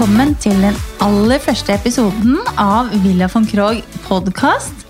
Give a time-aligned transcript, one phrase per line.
[0.00, 4.86] velkommen til den aller første episoden av Villa von Krogh podkast.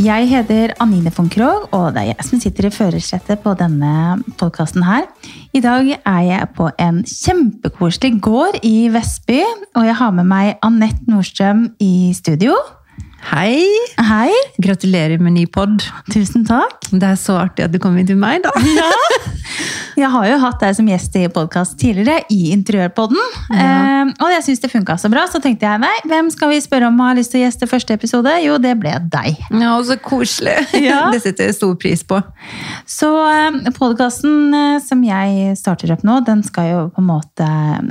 [0.00, 4.16] Jeg heter Anine von Krogh, og det er jeg som sitter i førersetet på denne
[4.40, 5.04] podkasten her.
[5.52, 9.42] I dag er jeg på en kjempekoselig gård i Vestby,
[9.76, 12.56] og jeg har med meg Anette Nordstrøm i studio.
[13.34, 13.60] Hei!
[14.00, 14.32] Hei!
[14.56, 15.84] Gratulerer med ny pod.
[16.16, 16.88] Tusen takk.
[16.88, 18.56] Det er så artig at du kom inn til meg, da.
[18.72, 18.88] Ja.
[19.98, 23.20] Jeg har jo hatt deg som gjest i podkast tidligere, i Interiørpodden.
[23.50, 23.66] Ja.
[23.66, 26.60] Eh, og jeg syns det funka så bra, så tenkte jeg nei, hvem skal vi
[26.62, 28.32] spørre om har lyst til å gjeste første episode?
[28.44, 29.40] Jo, det ble deg.
[29.50, 30.56] Ja, og så koselig.
[30.80, 31.02] Ja.
[31.14, 32.20] Det setter jeg stor pris på.
[32.88, 37.48] Så eh, podkasten eh, som jeg starter opp nå, den skal jo på en måte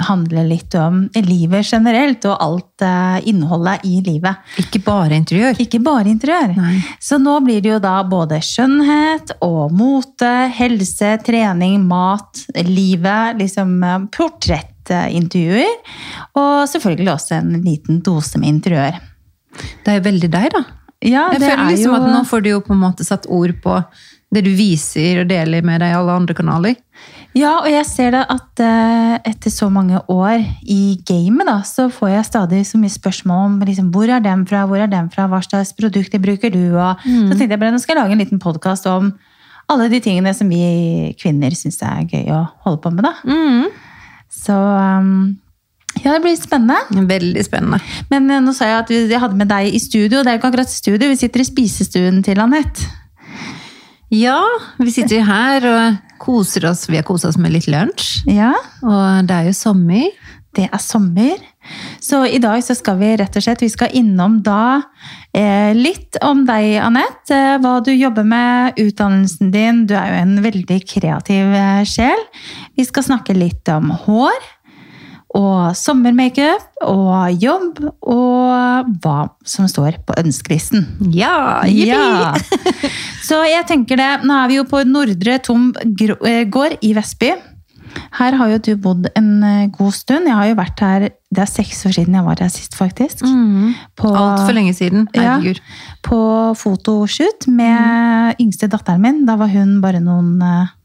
[0.07, 4.39] handle litt om livet generelt, og alt eh, innholdet i livet.
[4.61, 5.59] Ikke bare interiør.
[5.61, 6.55] Ikke bare interiør.
[6.57, 6.79] Nei.
[7.03, 13.83] Så nå blir det jo da både skjønnhet og mote, helse, trening, mat, livet, liksom
[13.83, 15.71] eh, portrettintervjuer.
[16.35, 18.99] Og selvfølgelig også en liten dose med interiør.
[19.85, 20.63] Det er jo veldig deg, da.
[21.01, 23.25] Ja, Jeg føler er liksom jo- at nå får du jo på en måte satt
[23.29, 23.85] ord på
[24.31, 26.75] det du viser og deler med deg i alle andre kanaler.
[27.33, 31.89] Ja, og jeg ser da at eh, etter så mange år i gamet, da, så
[31.93, 35.09] får jeg stadig så mye spørsmål om liksom, hvor er den fra, hvor er den
[35.13, 36.75] fra, hva slags produkter bruker du?
[36.75, 39.13] Og, Så tenkte jeg bare, nå skal jeg lage en liten podkast om
[39.69, 43.05] alle de tingene som vi kvinner syns er gøy å holde på med.
[43.05, 43.13] da.
[44.29, 45.37] Så um,
[46.03, 47.05] ja, det blir spennende.
[47.09, 47.79] Veldig spennende.
[48.11, 50.21] Men eh, nå sa jeg at vi- jeg hadde med deg i studio.
[50.23, 52.85] Det er jo ikke akkurat studio, vi sitter i spisestuen til Anette.
[54.09, 54.39] Ja,
[54.81, 56.87] vi sitter her og koser oss.
[56.89, 58.23] Vi har koset oss med litt lunsj.
[58.33, 60.07] Ja, Og det er jo sommer.
[60.57, 61.37] det er sommer.
[62.01, 64.81] Så i dag så skal vi rett og slett vi skal innom da
[65.77, 67.35] litt om deg, Anette.
[67.35, 69.85] Eh, hva du jobber med, utdannelsen din.
[69.89, 72.23] Du er jo en veldig kreativ eh, sjel.
[72.77, 74.39] Vi skal snakke litt om hår.
[75.37, 80.87] Og sommermakeup og jobb, og hva som står på ønskelisten.
[81.13, 82.33] Ja, Ja.
[83.29, 87.35] Så jeg tenker det, nå er vi jo på Nordre Tom eh, gård i Vestby.
[88.19, 90.27] Her har jo du bodd en eh, god stund.
[90.27, 93.21] Jeg har jo vært her, det er seks år siden jeg var her sist, faktisk.
[93.25, 93.73] Mm.
[94.09, 95.07] Altfor lenge siden.
[95.15, 95.37] Ja.
[95.37, 95.61] Herregud.
[96.03, 96.19] på
[96.57, 99.23] fotoshoot med yngste datteren min.
[99.29, 100.75] Da var hun bare noen eh,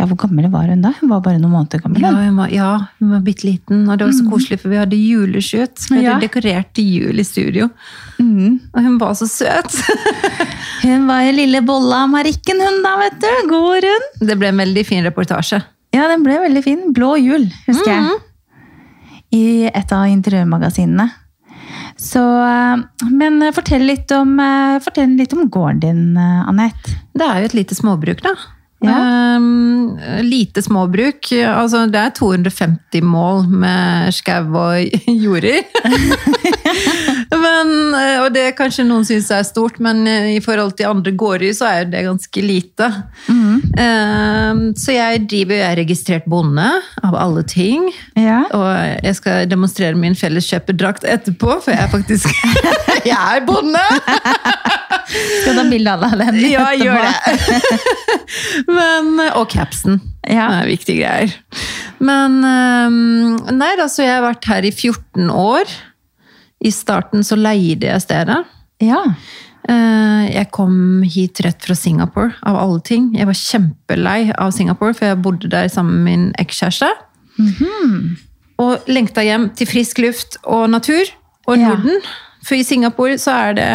[0.00, 0.90] Ja, hvor gammel var hun da?
[0.98, 2.00] Hun var bare noen måneder gammel.
[2.02, 4.78] Ja, hun var, ja, hun var bitte liten, og det var så koselig, for vi
[4.80, 5.76] hadde juleshoot.
[5.90, 6.18] Vi hadde Ja.
[6.22, 7.68] dekorert til jul i studio.
[8.18, 8.56] Mm.
[8.72, 9.76] Og hun var så søt!
[10.82, 13.28] Hun var jo lille bolla av Marikken, hun da, vet du.
[13.52, 14.08] God rund.
[14.26, 15.60] Det ble en veldig fin reportasje.
[15.92, 16.84] Ja, den ble veldig fin.
[16.96, 18.20] Blå jul, husker jeg.
[19.32, 21.10] I et av interiørmagasinene.
[21.96, 26.96] Så, eh, men eh, fortell litt om, eh, fortell litt om gården din, Anette.
[27.14, 28.34] Det er jo et lite småbruk, da.
[28.82, 29.36] Ja.
[29.36, 31.30] Um, lite småbruk.
[31.46, 35.62] Altså, det er 250 mål med skau og jorder.
[37.44, 37.72] men,
[38.22, 41.90] og det kanskje noen syns er stort, men i forhold til andre gårder så er
[41.92, 42.90] det ganske lite.
[43.78, 46.68] Ehm, så jeg driver jeg er registrert bonde,
[47.02, 47.88] av alle ting.
[48.18, 48.42] Ja.
[48.52, 48.68] Og
[49.04, 52.28] jeg skal demonstrere min felleskjøperdrakt etterpå, for jeg er faktisk
[53.12, 53.82] Jeg er bonde!
[55.12, 57.16] Skal du ha bilde av deg den Ja, gjør det.
[58.72, 60.00] Men, og capsen.
[60.28, 60.48] Ja.
[60.48, 61.32] Det er viktige greier.
[62.02, 65.70] Men øhm, Nei da, så jeg har vært her i 14 år.
[66.62, 68.38] I starten så leide jeg stedet.
[68.82, 69.02] Ja.
[69.68, 73.10] Eh, Jeg kom hit rett fra Singapore, av alle ting.
[73.18, 76.90] Jeg var kjempelei av Singapore, for jeg bodde der sammen med min ekskjæreste.
[77.38, 78.16] Mhm.
[78.62, 81.02] Og lengta hjem til frisk luft og natur
[81.48, 81.68] og Ja.
[81.72, 81.98] Norden.
[82.44, 83.66] For i Singapore så er det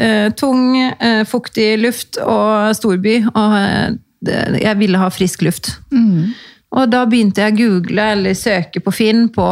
[0.00, 5.74] uh, tung, uh, fuktig luft og storby, og uh, jeg ville ha frisk luft.
[5.94, 6.32] Mm.
[6.74, 9.46] Og da begynte jeg å google eller søke på Finn på,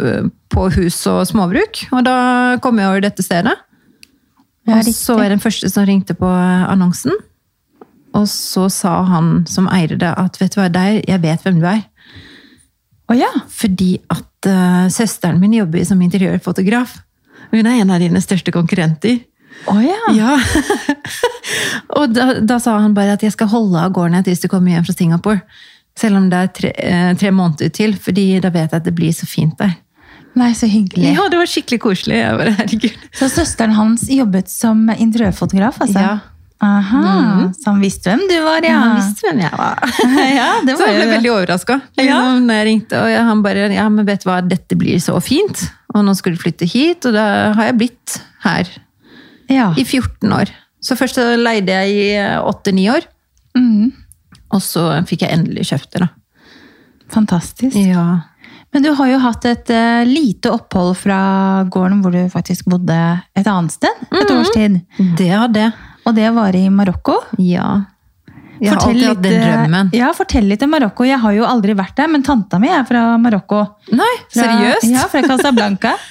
[0.00, 2.16] eh, på hus og småbruk, og da
[2.64, 3.56] kom jeg over dette stedet.
[4.64, 7.12] Ja, og så var jeg den første som ringte på annonsen.
[8.14, 11.60] Og så sa han som eier det at vet du hva, der, jeg vet hvem
[11.60, 11.82] du er.
[13.10, 13.28] Oh, ja.
[13.52, 16.96] Fordi at uh, søsteren min jobber som interiørfotograf.
[17.50, 19.20] Hun er en av dine største konkurrenter.
[19.68, 20.00] Å ja.
[20.16, 20.38] Ja.
[21.98, 24.74] og da, da sa han bare at jeg skal holde av gården til du kommer
[24.74, 25.40] hjem fra Singapore.
[25.98, 28.94] Selv om det er tre, eh, tre måneder til, fordi da vet jeg at det
[28.96, 29.76] blir så fint der.
[30.34, 31.12] Nei, så hyggelig.
[31.14, 32.18] Ja, det var skikkelig koselig.
[32.40, 32.94] Bare.
[33.14, 36.02] Så søsteren hans jobbet som interiørfotograf, altså?
[36.02, 36.14] Ja.
[36.64, 38.78] Aha, Så han visste hvem du var, ja?
[38.78, 39.82] Han visste hvem jeg var.
[40.38, 41.78] ja, det Så var jeg ble veldig overraska.
[42.00, 42.18] Ja.
[42.40, 45.66] Når jeg ringte, og han bare Ja, men vet du hva, dette blir så fint.
[45.94, 47.26] Og nå skal du flytte hit, og da
[47.58, 48.70] har jeg blitt her
[49.52, 49.70] ja.
[49.76, 50.54] i 14 år.
[50.84, 52.06] Så først så leide jeg i
[52.44, 53.10] 8-9 år,
[53.54, 53.92] Mm,
[54.50, 56.08] og så fikk jeg endelig kjøpt det, da.
[57.14, 57.76] fantastisk.
[57.78, 58.24] Ja.
[58.74, 62.96] Men du har jo hatt et eh, lite opphold fra gården hvor du faktisk bodde
[63.38, 64.00] et annet sted.
[64.10, 64.34] Et mm.
[64.40, 64.80] års tid.
[65.20, 65.76] Det hadde jeg.
[66.04, 67.20] Og det var i Marokko.
[67.38, 67.68] Ja.
[68.64, 69.90] Jeg har Fortell alltid hatt den eh, drømmen.
[69.98, 71.04] Ja, fortell litt om Marokko.
[71.08, 73.62] Jeg har jo aldri vært der, men tanta mi er fra Marokko.
[73.92, 74.88] Nei, Fra, seriøst?
[74.94, 75.94] Ja, fra Casablanca.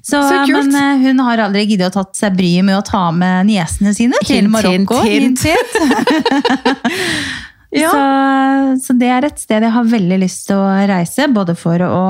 [0.00, 0.70] Så, Så kult.
[0.72, 3.92] Men eh, hun har aldri giddet å tatt seg bryet med å ta med niesene
[3.94, 5.02] sine til Hint, Marokko.
[5.06, 5.78] hint, hint.
[7.70, 7.86] Ja.
[7.94, 11.78] så, så det er et sted jeg har veldig lyst til å reise, både for
[11.86, 12.00] å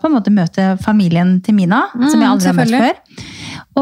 [0.00, 3.26] på en måte møte familien til Mina, som jeg Mm, aldri har møtt før.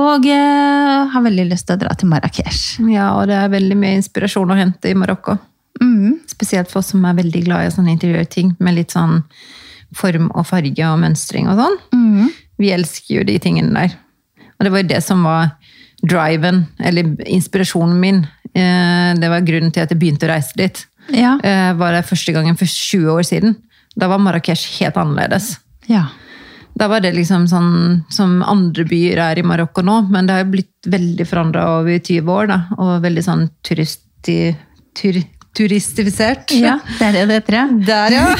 [0.00, 2.64] Og eh, har veldig lyst til å dra til Marrakech.
[2.90, 5.36] Ja, og det er veldig mye inspirasjon å hente i Marokko.
[5.80, 6.18] Mm.
[6.26, 9.22] Spesielt for oss som er veldig glad i sånne interiørting med litt sånn
[9.96, 11.78] form og farge og mønstring og sånn.
[11.94, 12.28] Mm.
[12.58, 13.94] Vi elsker jo de tingene der.
[14.58, 15.52] Og det var jo det som var
[16.02, 18.20] driven, eller inspirasjonen min.
[18.54, 20.86] Eh, Det var grunnen til at jeg begynte å reise dit.
[21.14, 21.38] Ja.
[21.42, 23.56] Eh, Var det første gangen for 20 år siden.
[23.96, 25.58] Da var Marrakech helt annerledes.
[25.88, 26.06] ja.
[26.78, 30.44] Da var det liksom sånn som andre byer er i Marokko nå, men det har
[30.44, 32.58] blitt veldig forandra over 20 år, da.
[32.78, 35.18] Og veldig sånn turist, tur,
[35.58, 36.52] turistifisert.
[36.54, 37.66] Ja, det er det det heter, ja.
[37.88, 38.26] Der, ja!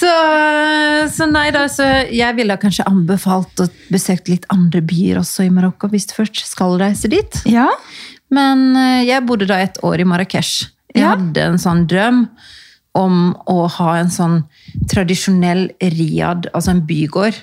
[0.00, 0.12] så,
[1.16, 5.52] så nei da, så jeg ville kanskje anbefalt å besøke litt andre byer også i
[5.54, 7.40] Marokko, hvis du først skal reise dit.
[7.50, 7.68] Ja,
[8.34, 10.64] Men eh, jeg bodde da et år i Marrakech.
[10.94, 11.12] Jeg Ja.
[11.14, 12.24] hadde en sånn drøm
[12.94, 14.40] om å ha en sånn
[14.90, 17.34] tradisjonell riad, altså en bygård,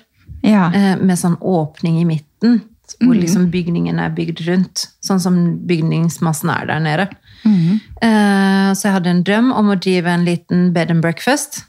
[0.47, 0.69] ja.
[0.73, 2.61] eh, med sånn åpning i midten,
[3.01, 4.85] hvor liksom bygningen er bygd rundt.
[5.03, 5.35] Sånn som
[5.67, 7.07] bygningsmassen er der nede.
[7.45, 11.63] Eh, Så jeg hadde en drøm om å drive en liten bed and breakfast.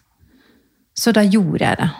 [0.95, 1.91] Så da gjorde jeg det.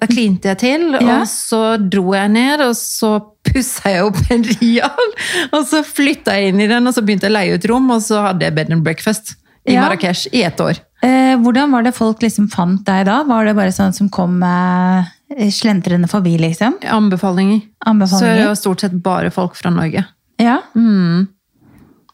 [0.00, 1.20] Da klinte jeg til, Ja.
[1.20, 5.12] og så dro jeg ned, og så pussa jeg opp en rial.
[5.52, 7.90] Og så flytta jeg inn i den, og så begynte jeg å leie ut rom,
[7.90, 9.34] og så hadde jeg bed and breakfast
[9.66, 9.82] i Ja.
[9.88, 10.80] Marrakech i ett år.
[11.02, 13.22] Eh, hvordan var det folk liksom fant deg da?
[13.24, 15.04] Var det bare sånn som kom eh,
[15.50, 16.78] slentrende forbi, liksom?
[16.84, 17.62] Anbefalinger.
[18.08, 20.04] Så det jo var stort sett bare folk fra Norge.
[20.38, 20.58] Ja.
[20.74, 21.28] Mm.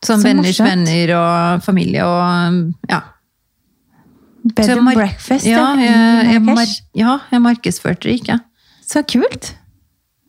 [0.05, 0.69] Som Så venners morsomt.
[0.69, 3.01] venner og familie og ja.
[4.55, 6.83] Bed and breakfast, ja, jeg, jeg, mar Marrakech.
[6.95, 8.37] ja, jeg markedsførte det ikke.
[8.87, 9.55] Så kult.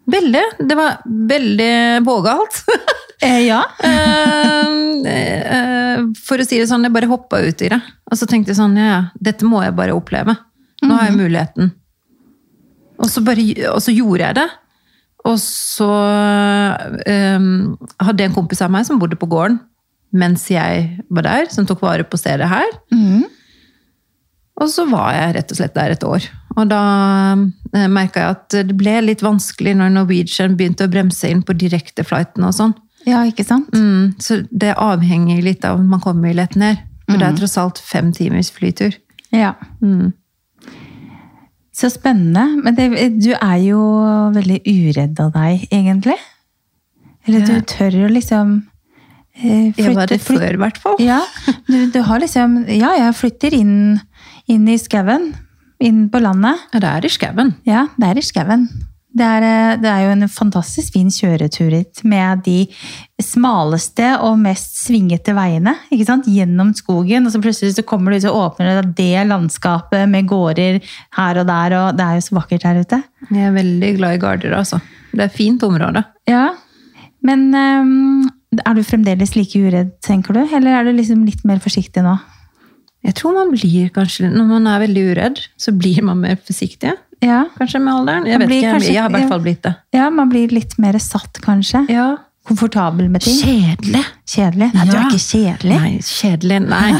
[0.09, 0.41] Veldig.
[0.65, 1.73] Det var veldig
[2.07, 2.63] vågalt.
[3.21, 3.63] Eh, ja.
[5.07, 7.77] Eh, eh, For å si det sånn, jeg bare hoppa ut i det.
[8.11, 10.33] Og så tenkte jeg sånn, ja, ja, dette må jeg bare oppleve.
[10.83, 11.69] Nå har jeg muligheten.
[12.97, 14.47] Og så, bare, og så gjorde jeg det.
[15.27, 17.49] Og så um,
[17.99, 19.59] hadde jeg en kompis av meg som bodde på gården
[20.15, 22.69] mens jeg var der, som tok vare på stedet her.
[22.95, 23.25] Mm.
[24.57, 26.27] Og så var jeg rett og slett der et år.
[26.57, 26.81] Og da
[27.75, 31.55] eh, merka jeg at det ble litt vanskelig når Norwegian begynte å bremse inn på
[31.59, 32.73] direkteflighten og sånn.
[33.05, 33.75] ja, ikke sant?
[33.75, 36.81] Mm, så det avhenger litt av om man kommer lett ned.
[37.07, 38.97] For det er tross alt fem timers flytur.
[39.31, 39.53] Ja.
[39.79, 40.11] Mm.
[41.77, 42.43] Så spennende.
[42.63, 42.87] Men det,
[43.21, 43.81] du er jo
[44.33, 46.15] veldig uredd av deg, egentlig.
[47.27, 48.53] Eller du tør jo liksom
[49.37, 50.95] eh, Jeg var flytte- det før, i hvert fall.
[51.03, 51.19] Ja,
[51.67, 53.99] du, du har liksom Ja, jeg flytter inn,
[54.49, 55.33] inn i skauen.
[55.83, 56.57] Inn på landet.
[56.73, 57.51] Ja, det er i skauen.
[57.67, 58.63] Ja, det er i skauen.
[59.17, 62.67] Det er, eh, det er jo en fantastisk fin kjøretur hit, med de
[63.23, 65.73] smaleste og mest svingete veiene.
[65.89, 66.29] ikke sant?
[66.29, 70.29] Gjennom skogen, og så plutselig så kommer du ut og åpner det, det landskapet med
[70.29, 70.79] gårder
[71.17, 73.01] her og der, og det er jo så vakkert her ute.
[73.31, 74.81] Jeg er veldig glad i Garder, altså.
[75.13, 76.03] Det er fint område.
[76.29, 76.51] Ja,
[77.25, 80.43] men eh, er du fremdeles like uredd, tenker du?
[80.45, 82.17] Eller er du liksom litt mer forsiktig nå?
[83.07, 86.91] Jeg tror man blir kanskje, Når man er veldig uredd, så blir man mer forsiktig.
[87.25, 88.25] Ja, Kanskje med alderen.
[88.29, 89.75] Jeg vet ikke, kanskje- jeg har i hvert fall blitt det.
[89.93, 91.85] ja man blir litt mer satt, kanskje.
[91.89, 92.17] Ja.
[92.47, 93.35] Komfortabel med ting.
[93.43, 94.03] Kjedelig.
[94.25, 94.69] Kjedelig?
[94.73, 95.79] Nei, du er ikke kjedelig.
[95.81, 96.59] Nei, kjedelig.
[96.63, 96.93] Nei.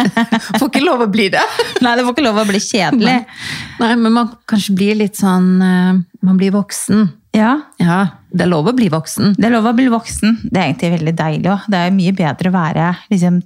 [0.58, 1.42] Får ikke lov å bli det.
[1.84, 3.16] Nei, det får ikke lov å bli kjedelig.
[3.82, 7.10] Nei, men man kanskje blir litt sånn eh, Man blir voksen.
[7.36, 7.98] Ja, Ja,
[8.32, 9.34] det er lov å bli voksen.
[9.36, 10.38] det er lov å bli voksen.
[10.50, 11.60] Det er egentlig veldig deilig òg.
[11.72, 13.38] Det er mye bedre å være liksom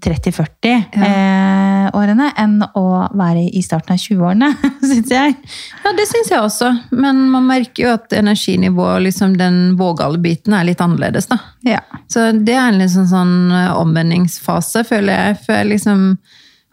[1.00, 2.84] 30-40-årene enn å
[3.18, 4.48] være i starten av 20-årene,
[4.90, 5.36] syns jeg.
[5.84, 6.70] Ja, det syns jeg også.
[6.94, 11.38] Men man merker jo at energinivået, liksom den vågale biten, er litt annerledes, da.
[11.66, 11.80] Ja.
[12.10, 15.40] Så det er en liksom sånn eh, omvendingsfase, føler jeg.
[15.46, 16.06] For jeg liksom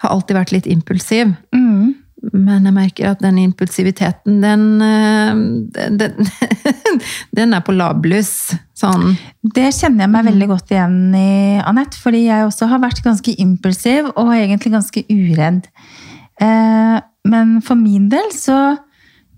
[0.04, 1.34] har alltid vært litt impulsiv.
[1.56, 1.96] Mm.
[2.34, 6.30] Men jeg merker at den impulsiviteten, den, eh, den,
[7.38, 8.56] den er på lablus.
[8.78, 9.14] Sånn.
[9.42, 11.30] Det kjenner jeg meg veldig godt igjen i,
[11.62, 12.00] Anette.
[12.02, 15.70] Fordi jeg også har vært ganske impulsiv og egentlig ganske uredd.
[16.42, 16.98] Eh,
[17.28, 18.78] men for min del så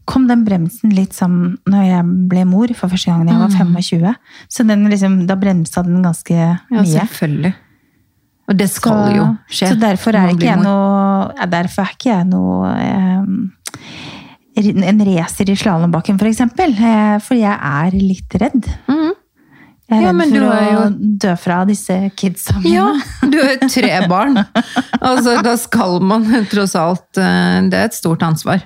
[0.09, 3.57] kom den bremsen litt sammen når jeg ble mor for første gang da jeg var
[3.59, 4.13] 25.
[4.49, 6.79] Så den liksom, da bremsa den ganske mye.
[6.79, 7.53] Ja, selvfølgelig.
[8.49, 9.67] Og det skal Så- jo skje.
[9.69, 13.23] Så derfor er ikke jeg noe ja, Derfor er ikke jeg noe eh,
[14.89, 16.73] en racer i slalåmbakken, for eksempel.
[16.75, 18.65] Eh, fordi jeg er litt redd.
[18.89, 19.11] Mm.
[19.89, 22.73] Jeg er Ja, redd for er å dø fra disse kidsa mine.
[22.75, 22.89] Ja,
[23.29, 24.37] du har jo tre barn.
[24.99, 28.65] Altså, da skal man tross alt eh, Det er et stort ansvar.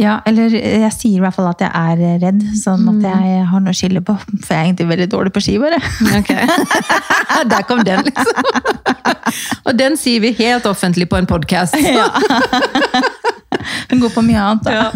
[0.00, 2.90] Ja, eller jeg sier i hvert fall at jeg er redd, sånn Mm.
[2.94, 4.14] at jeg har noe å skille på.
[4.46, 5.80] For jeg er egentlig veldig dårlig på ski, bare.
[6.20, 6.46] Okay.
[7.52, 8.34] Der kom den, liksom.
[9.68, 11.76] Og den sier vi helt offentlig på en podkast.
[13.90, 14.90] Den går på mye annet, da.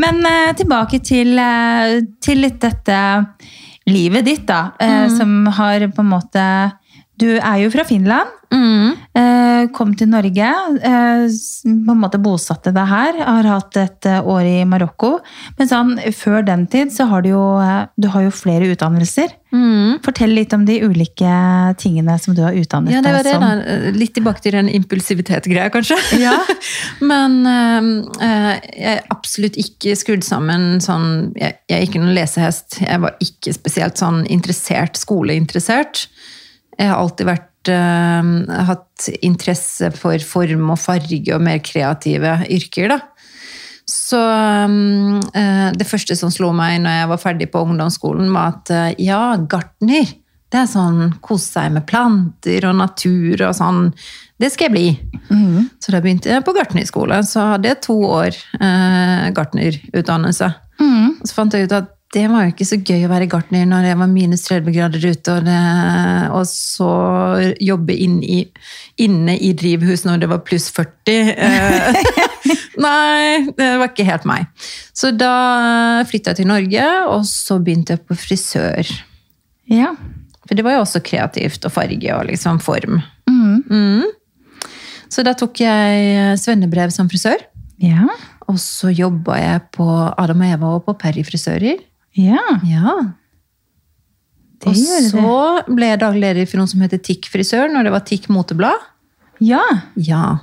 [0.00, 2.98] Men eh, tilbake til, eh, til litt dette
[3.90, 4.70] livet ditt, da.
[4.80, 5.16] Mm.
[5.18, 6.44] Som har på en måte
[7.20, 8.32] Du er jo fra Finland.
[8.54, 8.94] Mm.
[9.18, 10.48] Eh, kom til Norge,
[10.82, 11.24] eh,
[11.64, 13.18] på en måte bosatte deg her.
[13.22, 15.16] Har hatt et eh, år i Marokko.
[15.58, 17.44] Men sånn, før den tid så har du jo,
[17.96, 19.34] du har jo flere utdannelser.
[19.54, 20.00] Mm.
[20.02, 21.32] Fortell litt om de ulike
[21.78, 23.34] tingene som du har utdannet Ja, det var deg det.
[23.38, 23.44] som.
[23.62, 23.92] Da.
[23.94, 25.98] Litt tilbake til den impulsivitet-greia, kanskje.
[26.18, 26.34] Ja.
[27.10, 27.90] Men eh,
[28.26, 32.80] eh, jeg er absolutt ikke skrudd sammen sånn jeg, jeg er ikke noen lesehest.
[32.82, 36.08] Jeg var ikke spesielt sånn interessert, skoleinteressert.
[36.78, 38.30] Jeg har alltid vært eh,
[38.70, 43.00] hatt interesse for form og farge og mer kreative yrker, da.
[43.84, 44.18] Så
[45.36, 48.92] eh, det første som slo meg når jeg var ferdig på ungdomsskolen, var at eh,
[49.04, 50.08] ja, gartner.
[50.54, 53.88] Det er sånn kose seg med planter og natur og sånn.
[54.38, 54.88] Det skal jeg bli.
[55.82, 57.18] Så da begynte jeg på gartnerskole.
[57.26, 60.52] Så hadde jeg to år eh, gartnerutdannelse.
[60.78, 61.18] Mm.
[61.18, 63.66] Og så fant jeg ut at det var jo ikke så gøy å være gartner
[63.66, 65.60] når det var minus 30 grader ute, og, det,
[66.30, 66.90] og så
[67.62, 68.40] jobbe inn i,
[69.02, 70.92] inne i drivhus når det var pluss 40.
[71.44, 71.96] Eh,
[72.84, 74.48] Nei, det var ikke helt meg.
[74.96, 78.90] Så da flytta jeg til Norge, og så begynte jeg på frisør.
[79.70, 79.94] Ja.
[80.44, 83.00] For det var jo også kreativt og farge og liksom form.
[83.30, 83.62] Mm.
[83.70, 84.68] Mm.
[85.08, 87.46] Så da tok jeg svennebrev som frisør.
[87.82, 88.08] Ja.
[88.50, 91.80] Og så jobba jeg på Adam og Eva og på Perry frisører.
[92.18, 92.42] Ja.
[92.68, 92.96] Ja.
[94.64, 94.76] Det og
[95.10, 95.74] så det.
[95.76, 98.86] ble jeg daglig leder for noe som heter TIK frisør, når det var TIK moteblad.
[99.44, 99.62] Ja.
[99.98, 100.38] Ja.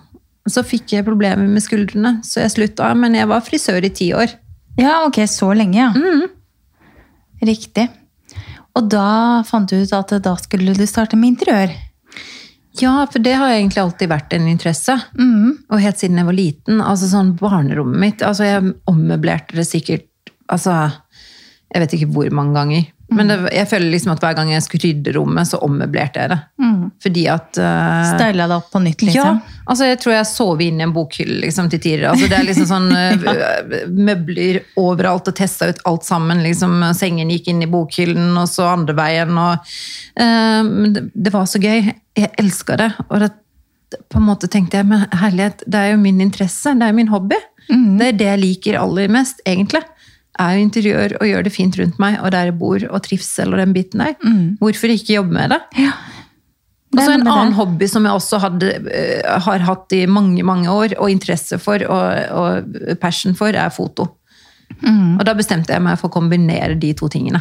[0.49, 2.91] Så fikk jeg problemer med skuldrene, så jeg slutta.
[2.97, 4.33] Men jeg var frisør i ti år.
[4.79, 5.91] Ja, ok, så lenge, ja.
[5.95, 6.27] Mm.
[7.47, 7.87] Riktig.
[8.77, 11.73] Og da fant du ut at da skulle du starte med interiør.
[12.79, 14.95] Ja, for det har egentlig alltid vært en interesse.
[15.19, 15.57] Mm.
[15.67, 16.79] Og helt siden jeg var liten.
[16.79, 18.23] Altså sånn barnerommet mitt.
[18.23, 20.07] Altså jeg ommøblerte det sikkert
[20.51, 20.73] Altså,
[21.71, 22.89] jeg vet ikke hvor mange ganger.
[23.11, 26.31] Men det, jeg føler liksom at hver gang jeg skulle rydde rommet, så ommøblerte jeg
[26.31, 26.37] det.
[26.63, 26.83] Mm.
[27.03, 29.39] Fordi at uh, Styla det opp på nytt, liksom.
[29.41, 32.09] Ja, altså jeg tror jeg sov inn i en bokhylle liksom, til tider.
[32.11, 36.43] Altså, det er liksom sånn eh, møbler overalt og testa ut alt sammen.
[36.43, 39.35] Liksom, sengen gikk inn i bokhyllen, og så andre veien.
[39.35, 39.75] Og,
[40.19, 41.91] uh, men det, det var så gøy.
[42.19, 42.91] Jeg elska det.
[43.09, 43.31] Og det,
[44.11, 46.75] på en måte tenkte jeg, men herlighet, det er jo min interesse.
[46.79, 47.39] Det er jo min hobby.
[47.71, 49.83] Det er det jeg liker aller mest, egentlig.
[50.41, 53.53] Er jo interiør og gjør det fint rundt meg, og der jeg bor, og trivsel
[53.53, 54.15] og den biten der.
[54.61, 55.59] Hvorfor ikke jobbe med det?
[55.83, 55.91] Ja.
[56.91, 57.55] Og så en annen det.
[57.55, 61.79] hobby som jeg også hadde, eh, har hatt i mange mange år, og interesse for
[61.87, 64.09] og, og passion for, er foto.
[64.81, 65.19] Mm.
[65.19, 67.39] Og da bestemte jeg meg for å kombinere de to tingene.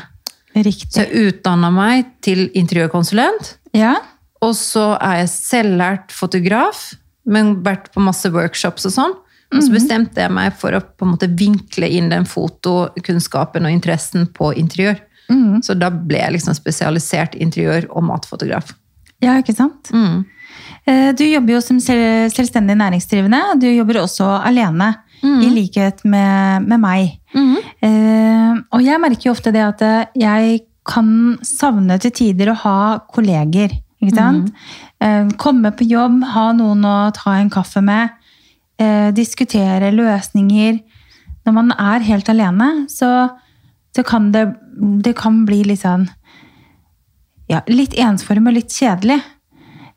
[0.54, 3.96] Så jeg utdanna meg til interiørkonsulent, Ja.
[4.42, 9.14] og så er jeg selvlært fotograf, men vært på masse workshops og sånn.
[9.52, 9.62] Og Mhm.
[9.66, 14.26] så bestemte jeg meg for å på en måte vinkle inn den fotokunnskapen og interessen
[14.26, 14.98] på interiør.
[15.30, 15.60] Mm.
[15.62, 18.72] Så da ble jeg liksom spesialisert interiør- og matfotograf.
[19.22, 19.90] ja, ikke sant?
[19.92, 20.24] Mm.
[20.86, 23.58] Eh, Du jobber jo som selvstendig næringsdrivende.
[23.60, 27.18] Du jobber også alene, i likhet med, med meg.
[27.34, 27.56] Mhm.
[27.82, 32.56] Eh, og jeg merker jo ofte det at eh, jeg kan savne til tider å
[32.56, 33.70] ha kolleger.
[34.02, 34.50] Ikke sant?
[34.98, 38.08] Eh, komme på jobb, ha noen å ta en kaffe med.
[38.80, 40.78] Eh, diskutere løsninger.
[41.44, 43.28] Når man er helt alene, så,
[43.92, 44.46] så kan det,
[45.04, 46.08] det kan bli litt sånn
[47.50, 49.18] ja, Litt ensformig og litt kjedelig.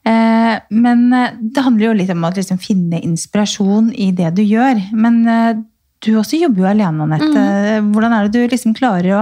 [0.03, 4.41] Eh, men eh, det handler jo litt om å liksom finne inspirasjon i det du
[4.41, 4.81] gjør.
[4.97, 5.61] Men eh,
[6.03, 7.29] du også jobber jo alene, Anette.
[7.29, 7.93] Mm.
[7.93, 9.21] Hvordan er det du liksom klarer å,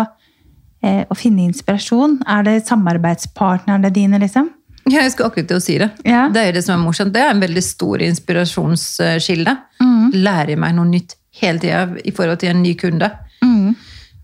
[0.81, 2.21] å finne inspirasjon?
[2.25, 4.47] Er det samarbeidspartnerne dine, liksom?
[4.89, 5.89] Ja, jeg skulle akkurat til å si det.
[6.07, 6.27] Ja.
[6.33, 7.13] Det er jo det som er morsomt.
[7.13, 9.57] Det er en veldig stor inspirasjonskilde.
[9.81, 10.11] Mm.
[10.23, 13.11] Lærer meg noe nytt hele tida i forhold til en ny kunde.
[13.43, 13.75] Mm.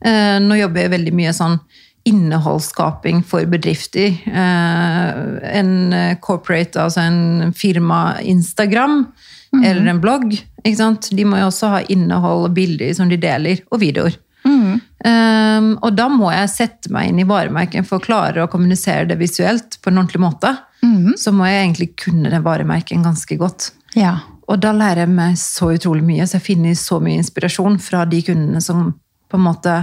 [0.05, 1.59] Eh, Nå jobber jeg veldig mye sånn
[2.07, 4.13] innholdsskaping for bedrifter.
[4.27, 9.05] Eh, En eh, corporate, altså en firma Instagram,
[9.47, 9.63] Mm.
[9.63, 10.33] eller en blogg.
[10.61, 14.17] De må jo også ha innhold og bilder som de deler, og videoer.
[14.47, 14.77] Mm.
[15.07, 19.05] Um, og da må jeg sette meg inn i varemerken for å klare å kommunisere
[19.09, 20.53] det visuelt på en ordentlig måte.
[20.85, 21.13] Mm.
[21.19, 23.71] Så må jeg egentlig kunne det varemerken ganske godt.
[23.97, 24.15] Ja.
[24.47, 28.05] Og da lærer jeg meg så utrolig mye, så jeg finner så mye inspirasjon fra
[28.07, 28.93] de kundene som
[29.27, 29.73] på en måte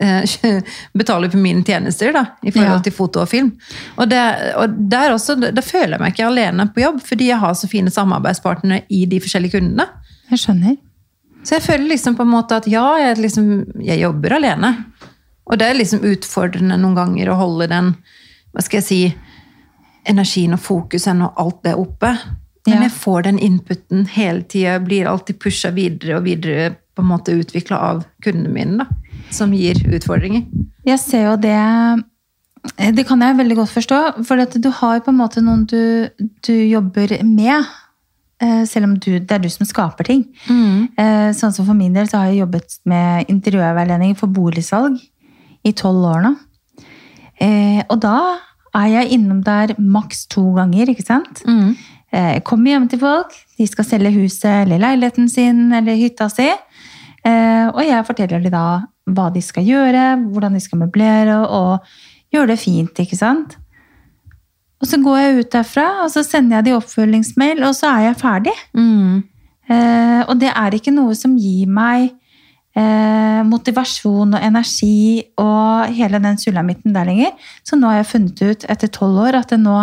[0.00, 0.24] eh,
[0.98, 2.84] betaler for mine tjenester da, i forhold Ja.
[2.86, 3.52] til foto og film.
[3.98, 4.22] Og, det,
[4.56, 7.68] og der også, da føler jeg meg ikke alene på jobb, fordi jeg har så
[7.70, 9.86] fine samarbeidspartnere i de forskjellige kundene.
[10.32, 10.78] Jeg skjønner.
[11.44, 13.50] Så jeg føler liksom på en måte at ja, jeg, liksom,
[13.84, 14.70] jeg jobber alene.
[15.44, 17.90] Og det er liksom utfordrende noen ganger å holde den,
[18.54, 19.00] hva skal jeg si,
[20.08, 22.14] energien og fokusen og alt det oppe.
[22.66, 22.82] Men Ja.
[22.88, 27.34] jeg får den inputen hele tida, blir alltid pusha videre og videre på en måte
[27.36, 28.86] utvikla av kundene mine, da.
[29.30, 30.46] Som gir utfordringer.
[30.86, 32.04] Jeg ser jo det
[32.94, 34.24] Det kan jeg veldig godt forstå.
[34.24, 36.08] For du har på en måte noen du,
[36.46, 37.66] du jobber med.
[38.40, 40.24] Eh, Selv om du, det er du som skaper ting.
[40.48, 40.88] Mm.
[41.34, 44.98] Sånn som For min del så har jeg jobbet med interiørveiledning for boligsalg
[45.64, 46.34] i tolv år nå.
[47.40, 48.16] Eh, Og da
[48.74, 51.42] er jeg innom der maks to ganger, ikke sant?
[51.46, 51.76] Mm.
[52.12, 56.28] Eh, Jeg kommer hjem til folk, de skal selge huset eller leiligheten sin eller hytta
[56.30, 56.48] si.
[57.24, 61.80] Eh, Og jeg forteller dem da hva de skal gjøre, hvordan de skal møblere og
[62.32, 63.56] gjøre det fint, ikke sant?
[64.82, 68.08] Og så går jeg ut derfra, og så sender jeg de oppfølgingsmail, og så er
[68.08, 68.52] jeg ferdig.
[68.76, 69.22] Mm.
[69.70, 72.10] Eh, Og det er ikke noe som gir meg
[72.76, 77.32] eh, motivasjon og energi og hele den sulamitten der lenger.
[77.64, 79.76] Så nå har jeg funnet ut etter tolv år at nå,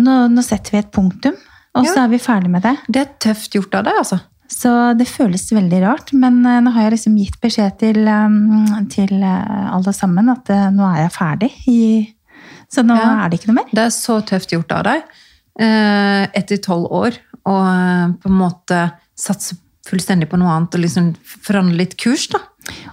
[0.00, 1.34] nå Nå setter vi et punktum,
[1.74, 2.76] og så er vi ferdig med det.
[2.88, 4.20] Det er tøft gjort av deg, altså.
[4.50, 8.80] Så det føles veldig rart, men eh, nå har jeg liksom gitt beskjed til, eh,
[8.90, 11.50] til eh, alle sammen at nå er jeg ferdig.
[11.70, 11.80] I,
[12.70, 13.24] så nå Ja.
[13.24, 13.72] er det ikke noe mer.
[13.72, 15.02] Det er så tøft gjort av deg
[15.60, 18.84] eh, etter tolv år å eh, på en måte
[19.18, 19.56] satse
[19.90, 22.38] fullstendig på noe annet og liksom forhandle litt kurs, da.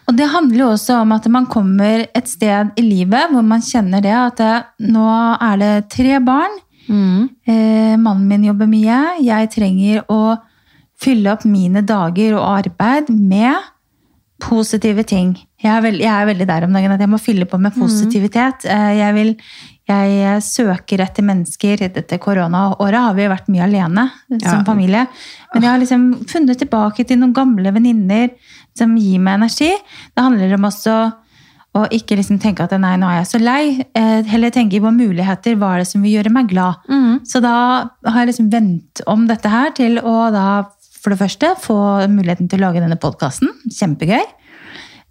[0.07, 3.61] Og det handler jo også om at man kommer et sted i livet hvor man
[3.61, 4.53] kjenner det at det,
[4.87, 5.03] nå
[5.37, 6.55] er det tre barn,
[7.45, 10.37] eh, mannen min jobber mye, jeg trenger å
[10.97, 13.59] fylle opp mine dager og arbeid med
[14.41, 15.35] positive ting.
[15.61, 17.73] Jeg er, veld, jeg er veldig der om dagen at jeg må fylle på med
[17.77, 18.65] positivitet.
[18.65, 18.97] Mm.
[18.97, 19.31] Jeg, vil,
[19.87, 21.77] jeg søker etter mennesker.
[21.95, 24.63] Dette koronaåret har vi vært mye alene som Ja.
[24.67, 25.07] familie.
[25.53, 28.31] Men jeg har liksom funnet tilbake til noen gamle venninner
[28.75, 29.71] som gir meg energi.
[30.15, 31.13] Det handler om også
[31.75, 33.85] å ikke liksom tenke at nei, nå er jeg så lei.
[33.95, 35.55] Eh, Heller tenke på muligheter.
[35.55, 36.75] Hva er det som vil gjøre meg glad?
[37.23, 40.63] Så da har jeg liksom vendt om dette her til å da
[41.01, 43.47] for det første få muligheten til å lage denne podkasten.
[43.69, 44.23] Kjempegøy.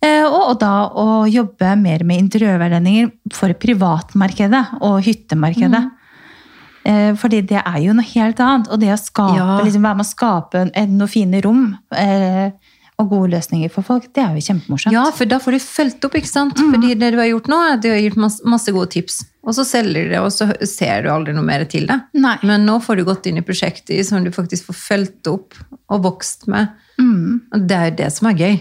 [0.05, 5.85] Eh, Og, da å jobbe mer med interiørveiledninger for privatmarkedet og hyttemarkedet.
[5.91, 7.17] Mm.
[7.19, 8.69] Fordi det er jo noe helt annet.
[8.71, 9.61] Og det å skape, Ja.
[9.65, 12.51] liksom være med å skape noen fine rom eh,
[12.99, 14.93] og gode løsninger for folk, det er jo kjempemorsomt.
[14.95, 16.57] Ja, for da får du fulgt opp, ikke sant?
[16.57, 19.19] Fordi det du har gjort nå, er at du har gitt masse, masse gode tips.
[19.45, 21.99] Og så selger du det, og så ser du aldri noe mer til det.
[22.15, 22.37] Nei.
[22.43, 25.55] Men nå får du gått inn i prosjekter som du faktisk får fulgt opp
[25.91, 26.71] og vokst med.
[26.99, 27.43] Mm.
[27.53, 28.57] Og det er jo det som er gøy.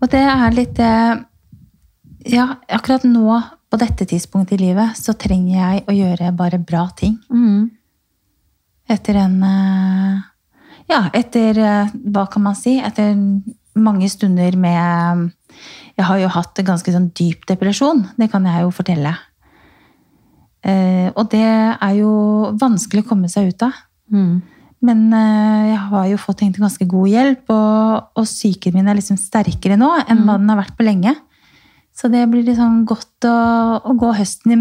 [0.00, 1.20] Og det er litt eh,
[2.30, 6.86] Ja, akkurat nå, på dette tidspunktet i livet, så trenger jeg å gjøre bare bra
[6.96, 7.18] ting.
[8.90, 10.20] Etter en eh,
[10.90, 12.78] Ja, etter eh, Hva kan man si?
[12.82, 13.14] Etter
[13.78, 15.30] mange stunder med
[15.96, 18.06] Jeg har jo hatt en ganske sånn dyp depresjon.
[18.16, 19.12] Det kan jeg jo fortelle.
[21.16, 22.10] Og det er jo
[22.60, 23.76] vanskelig å komme seg ut av.
[24.82, 28.96] Men eh, jeg har jo fått egentlig ganske god hjelp, og, og psyken min er
[28.96, 31.12] liksom sterkere nå enn hva den har vært på lenge.
[31.92, 33.34] Så det blir liksom godt å,
[33.84, 34.58] å gå høsten i,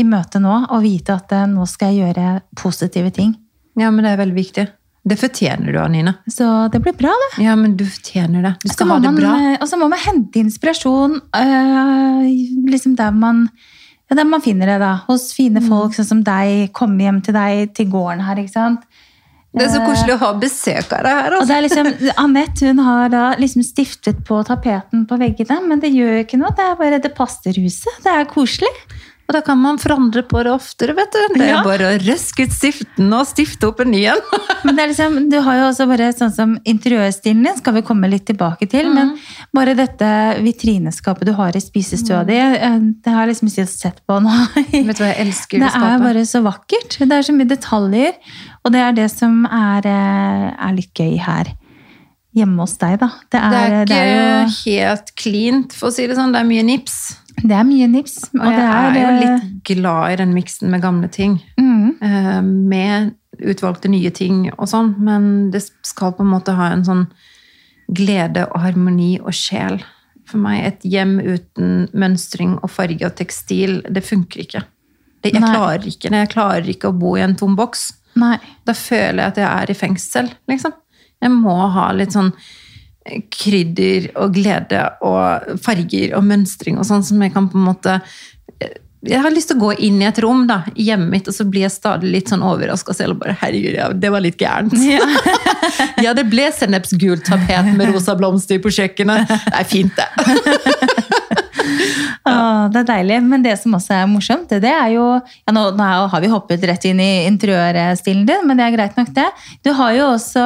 [0.00, 3.34] i møte nå og vite at eh, nå skal jeg gjøre positive ting.
[3.76, 4.64] Ja, men det er veldig viktig.
[5.08, 6.14] Det fortjener du, Anina.
[6.28, 7.44] Så det blir bra, det.
[7.44, 8.54] Ja, men du fortjener det.
[8.64, 9.34] Du skal ha det man, bra.
[9.52, 12.24] eh, Og så må man hente inspirasjon øh,
[12.72, 13.44] liksom der man,
[14.08, 14.78] ja, der man finner det.
[14.82, 14.94] da.
[15.08, 15.68] Hos fine Mm.
[15.68, 16.72] folk sånn som deg.
[16.76, 18.36] Komme hjem til deg til gården her.
[18.42, 18.80] ikke sant?
[19.56, 21.32] Det er så koselig å ha besøk av deg her.
[21.32, 21.48] Og Altså.
[21.48, 25.90] det er liksom, Anette hun har da liksom stiftet på tapeten på veggene, men det
[25.94, 26.52] gjør jo ikke noe.
[26.54, 28.02] Det er bare det passer huset.
[28.04, 28.74] Det er koselig.
[29.28, 31.18] Og da kan man forandre på det oftere, vet du.
[31.34, 31.62] Det er Ja.
[31.62, 34.16] bare å røske ut stiften og stifte opp en ny en.
[34.64, 37.82] Men det er liksom, du har jo også bare sånn som interiørstilen din, skal vi
[37.84, 38.88] komme litt tilbake til.
[38.88, 39.18] Men
[39.52, 40.08] bare dette
[40.40, 44.32] vitrineskapet du har i spisestua di, eh, det har jeg liksom ikke sett på nå.
[44.72, 46.96] Vet du hva jeg elsker Det det er bare så vakkert.
[47.04, 48.16] Det er så mye detaljer.
[48.68, 51.54] Og det er det som er, eh, er litt gøy her.
[52.36, 53.08] Hjemme hos deg, da.
[53.32, 56.34] Det er, Det er ikke det er jo helt cleant, for å si det sånn.
[56.36, 56.98] Det er mye nips.
[57.40, 58.18] det er mye nips.
[58.34, 61.40] Og, Og det jeg er, jo eh, litt glad i den miksen med gamle ting.
[61.58, 64.94] mm, eh, Med utvalgte nye ting og sånn.
[64.98, 67.06] Men det skal på en måte ha en sånn
[67.88, 69.80] glede og harmoni og sjel.
[70.28, 74.64] For meg, et hjem uten mønstring og farge og tekstil, det funker ikke.
[75.22, 76.18] Det, jeg klarer ikke det.
[76.26, 77.94] Jeg klarer ikke å bo i en tom boks.
[78.18, 78.36] Nei.
[78.66, 80.74] Da føler jeg at jeg er i fengsel, liksom.
[81.18, 87.02] Jeg må ha litt sånn eh, krydder og glede og farger og mønstring og sånn
[87.06, 87.96] som jeg kan på en måte
[88.62, 88.76] eh,
[89.08, 91.34] Jeg har lyst til å gå inn i et rom da, i hjemmet mitt, og
[91.34, 93.16] så blir jeg stadig litt sånn overraska selv.
[93.16, 94.74] og bare, Herregud, ja, det var litt gærent.
[94.92, 95.04] Ja.
[95.98, 99.26] Ja, det ble sennepsgult tapet med rosa blomster på kjøkkenet.
[99.28, 101.06] Det er fint, det.
[102.72, 103.18] Det er deilig.
[103.24, 106.64] Men det som også er morsomt, det, er jo ja, nå, nå har vi hoppet
[106.68, 109.28] rett inn i interiørstilen din, men det er greit nok, det.
[109.64, 110.42] Du har jo også,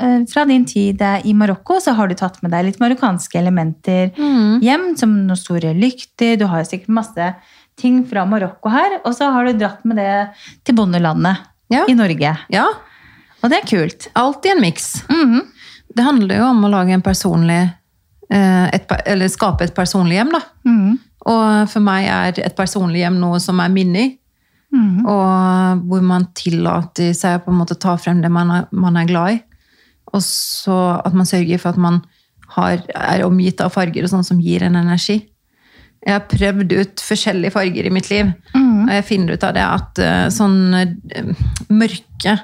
[0.00, 4.10] eh, fra din tid i Marokko, så har du tatt med deg litt marokkanske elementer
[4.16, 6.36] hjem, som noen store lykter.
[6.40, 7.28] Du har jo sikkert masse
[7.76, 10.12] ting fra Marokko her, og så har du dratt med det
[10.64, 11.36] til bondelandet
[11.68, 11.84] Ja.
[11.90, 12.36] i Norge.
[12.48, 12.66] Ja,
[13.42, 14.08] Og det er kult.
[14.14, 15.02] alltid en miks.
[15.10, 15.40] Mhm.
[15.96, 17.72] Det handler jo om å lage en personlig
[18.34, 20.40] et, Eller skape et personlig hjem, da.
[20.66, 20.96] Mm.
[21.26, 24.06] Og for meg er et personlig hjem noe som er minnig.
[24.74, 25.06] Mm.
[25.06, 28.98] Og hvor man tillater seg å på en måte ta frem det man er, man
[28.98, 29.40] er glad i.
[30.14, 32.02] Og så at man sørger for at man
[32.54, 35.20] har, er omgitt av farger og sånn som gir en energi.
[36.06, 38.28] Jeg har prøvd ut forskjellige farger i mitt liv,
[38.86, 41.32] og jeg finner ut av det at eh, sånn eh,
[41.74, 42.36] mørke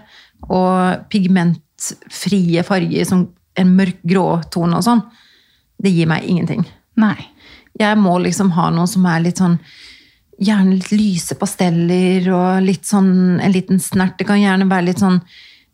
[0.50, 3.28] og pigmentfrie farger som
[3.62, 5.04] en mørk grå tone og sånn,
[5.82, 6.66] det gir meg ingenting.
[7.00, 7.16] Nei.
[7.80, 9.58] Jeg må liksom ha noe som er litt sånn
[10.42, 14.16] Gjerne litt lyse pasteller og litt sånn en liten snert.
[14.18, 15.20] Det kan gjerne være litt sånn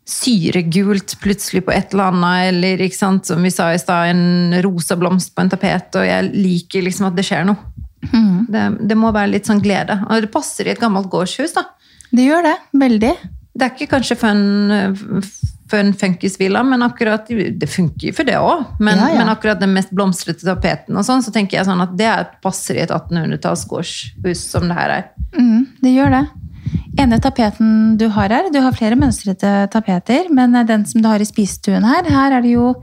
[0.05, 4.59] syregult plutselig på et eller annet, eller ikke sant, som vi sa i stad, en
[4.61, 7.57] rosa blomst på en tapet, og jeg liker liksom at det skjer noe.
[8.49, 9.99] Det, det må være litt sånn glede.
[10.09, 11.65] Og det passer i et gammelt gårdshus, da.
[12.09, 12.55] Det gjør det.
[12.83, 13.13] Veldig.
[13.53, 14.43] Det er ikke kanskje en,
[15.69, 19.17] for en funkisvilla, men akkurat Det funker jo for det òg, men, Ja, ja.
[19.21, 22.27] men akkurat den mest blomstrete tapeten og sånn, så tenker jeg sånn at det er-
[22.41, 25.03] passer i et 1800-talls gårdshus som det her er.
[25.37, 26.27] Mm, det gjør det.
[26.99, 31.19] Ene tapeten du har her, du har flere mønstrete tapeter, men den som du har
[31.19, 32.75] i spisestuen her, her er det jo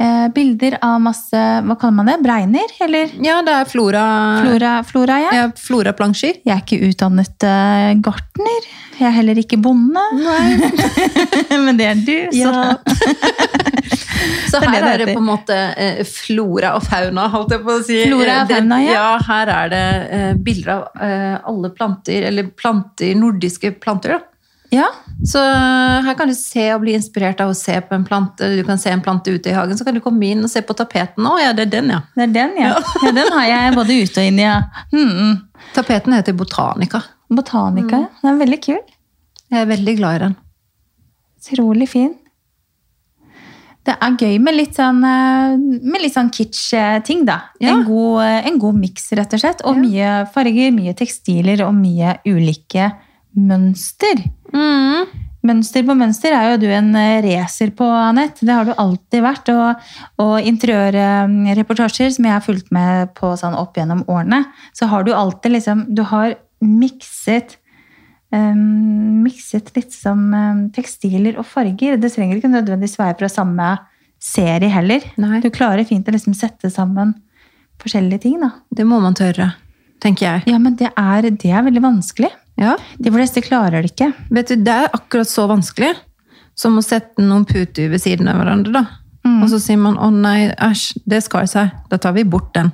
[0.00, 4.04] eh, bilder av masse, hva kaller man det, bregner, eller Ja, det er flora
[4.42, 5.34] flora, flora ja.
[5.38, 6.40] Ja, floraplansjer.
[6.44, 10.02] Jeg er ikke utdannet eh, gartner, jeg er heller ikke bonde,
[11.66, 12.64] men det er du, så Ja.
[14.48, 17.26] Så Det er det her det er det på en måte eh, flora og fauna,
[17.32, 17.96] holdt jeg på å si.
[18.06, 18.92] Flora og Eh, fauna, ja.
[18.94, 19.08] ja.
[19.26, 19.80] Her er det
[20.16, 21.02] eh, bilder av
[21.50, 24.33] alle planter, eller planter, nordiske planter, da.
[24.74, 24.90] Ja.
[25.24, 28.48] Så her kan du se og bli inspirert av å se på en plante.
[28.58, 30.62] Du kan se en plante ute i hagen, så kan du komme inn og se
[30.66, 31.24] på tapeten.
[31.26, 32.00] Å ja, det er den, ja.
[32.16, 32.72] Det er den, ja.
[32.74, 33.12] ja.
[33.20, 34.58] Den har jeg både ute og inn i, ja.
[34.92, 35.36] -mm.
[35.74, 37.02] Tapeten heter Botanica.
[37.28, 38.10] Botanica, ja.
[38.22, 38.82] Den er veldig kul.
[39.50, 40.36] Jeg er veldig glad i den.
[41.44, 42.14] Utrolig fin.
[43.84, 47.50] Det er gøy med litt sånn, eh, med litt sånn kitsch-ting, da.
[47.60, 47.74] Ja.
[47.74, 49.60] En god, eh, en god miks, rett og slett.
[49.64, 52.92] Og mye farger, mye tekstiler og mye ulike
[53.34, 54.24] mønster.
[54.54, 55.10] Mm.
[55.44, 58.46] Mønster på mønster er jo du en eh, racer på, Anette.
[58.46, 59.50] Det har du alltid vært.
[59.52, 59.90] Og,
[60.24, 65.12] og interiørreportasjer som jeg har fulgt med på sånn opp gjennom årene, så har du
[65.12, 67.58] alltid liksom Du har mikset
[68.34, 71.98] um, mikset litt som um, tekstiler og farger.
[72.00, 73.68] Det trenger ikke nødvendigvis være fra samme
[74.22, 75.04] serie heller.
[75.20, 75.42] Nei.
[75.44, 77.14] Du klarer fint å liksom sette sammen
[77.82, 78.38] forskjellige ting.
[78.42, 78.54] da.
[78.70, 79.52] Det må man tørre,
[80.02, 80.42] tenker jeg.
[80.50, 82.30] Ja, men det er, det er veldig vanskelig.
[82.60, 82.76] Ja.
[83.02, 84.12] De fleste klarer det ikke.
[84.30, 85.94] Vet du, Det er akkurat så vanskelig
[86.54, 88.72] som å sette noen puter ved siden av hverandre.
[88.72, 88.84] da.
[89.42, 91.70] Og så sier man 'å nei, æsj, det skar seg'.
[91.90, 92.70] Da tar vi bort den.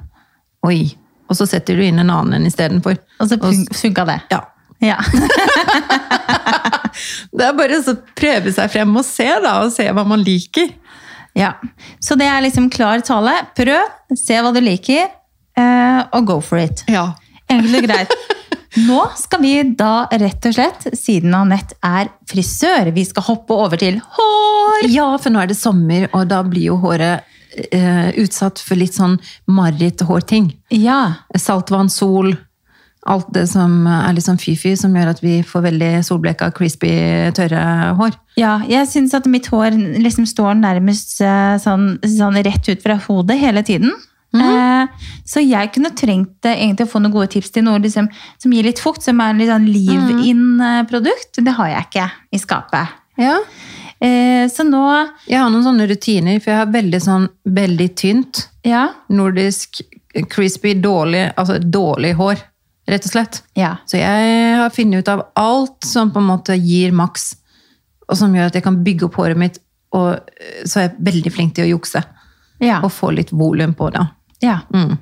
[0.66, 0.96] Oi.
[1.30, 2.98] Og så setter du inn en annen en istedenfor.
[3.20, 4.20] Og så fun funka det.
[4.30, 4.40] Ja.
[4.82, 4.96] Ja.
[7.32, 10.72] Det er bare å prøve seg frem og se, da, og se hva man liker.
[11.38, 11.52] ja.
[12.02, 13.32] Så det er liksom klar tale.
[13.56, 13.86] Prøv,
[14.18, 15.08] se hva du liker,
[16.16, 16.84] og go for it.
[16.90, 17.12] Ja.
[17.50, 18.14] Enkelt og greit.
[18.78, 23.80] Nå skal vi da rett og slett, siden Anette er frisør, vi skal hoppe over
[23.80, 24.86] til hår!
[24.86, 27.26] Ja, for nå er det sommer, og da blir jo håret
[27.74, 29.18] eh, utsatt for litt sånn
[29.50, 30.52] mareritt-hårting.
[30.78, 31.00] Ja.
[31.34, 32.36] Saltvann, sol,
[33.10, 36.92] alt det som er litt sånn fy-fy, som gjør at vi får veldig solbleka, crispy,
[37.36, 37.62] tørre
[37.98, 38.14] hår.
[38.38, 43.00] ja jeg syns at mitt hår liksom står nærmest eh, sånn, sånn rett ut fra
[43.08, 43.90] hodet hele tiden.
[44.32, 44.86] Eh,
[45.26, 48.06] så jeg kunne trengt eh, egentlig å få noen gode tips til noe liksom,
[48.38, 51.40] som gir litt fukt, som er litt sånn leave-in-produkt.
[51.44, 52.92] Det har jeg ikke i skapet.
[53.20, 53.38] Ja.
[54.00, 54.82] Eh, så nå
[55.28, 58.88] Jeg har noen sånne rutiner, for jeg har veldig sånn veldig tynt, Ja.
[59.10, 59.80] nordisk,
[60.30, 62.38] crispy, dårlig, altså dårlig hår,
[62.88, 63.42] rett og slett.
[63.56, 63.76] ja.
[63.86, 67.34] Så jeg har funnet ut av alt som på en måte gir maks,
[68.08, 69.58] og som gjør at jeg kan bygge opp håret mitt,
[69.92, 72.02] og eh, så er jeg veldig flink til å jukse,
[72.60, 72.80] Ja.
[72.82, 74.06] og få litt volum på det.
[74.42, 74.60] Ja.
[74.74, 74.98] Mm.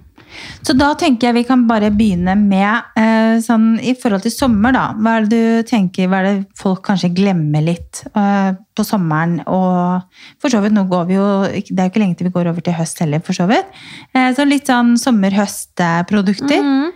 [0.62, 4.74] Så da tenker jeg vi kan bare begynne med eh, sånn i forhold til sommer,
[4.76, 4.82] da.
[4.98, 9.38] Hva er det du tenker, hva er det folk kanskje glemmer litt eh, på sommeren?
[9.48, 10.04] Og
[10.42, 12.50] for så vidt, nå går vi jo Det er jo ikke lenge til vi går
[12.52, 13.72] over til høst heller, for så vidt.
[14.12, 16.62] Eh, så litt sånn sommer-høst-produkter.
[16.62, 16.94] Mhm.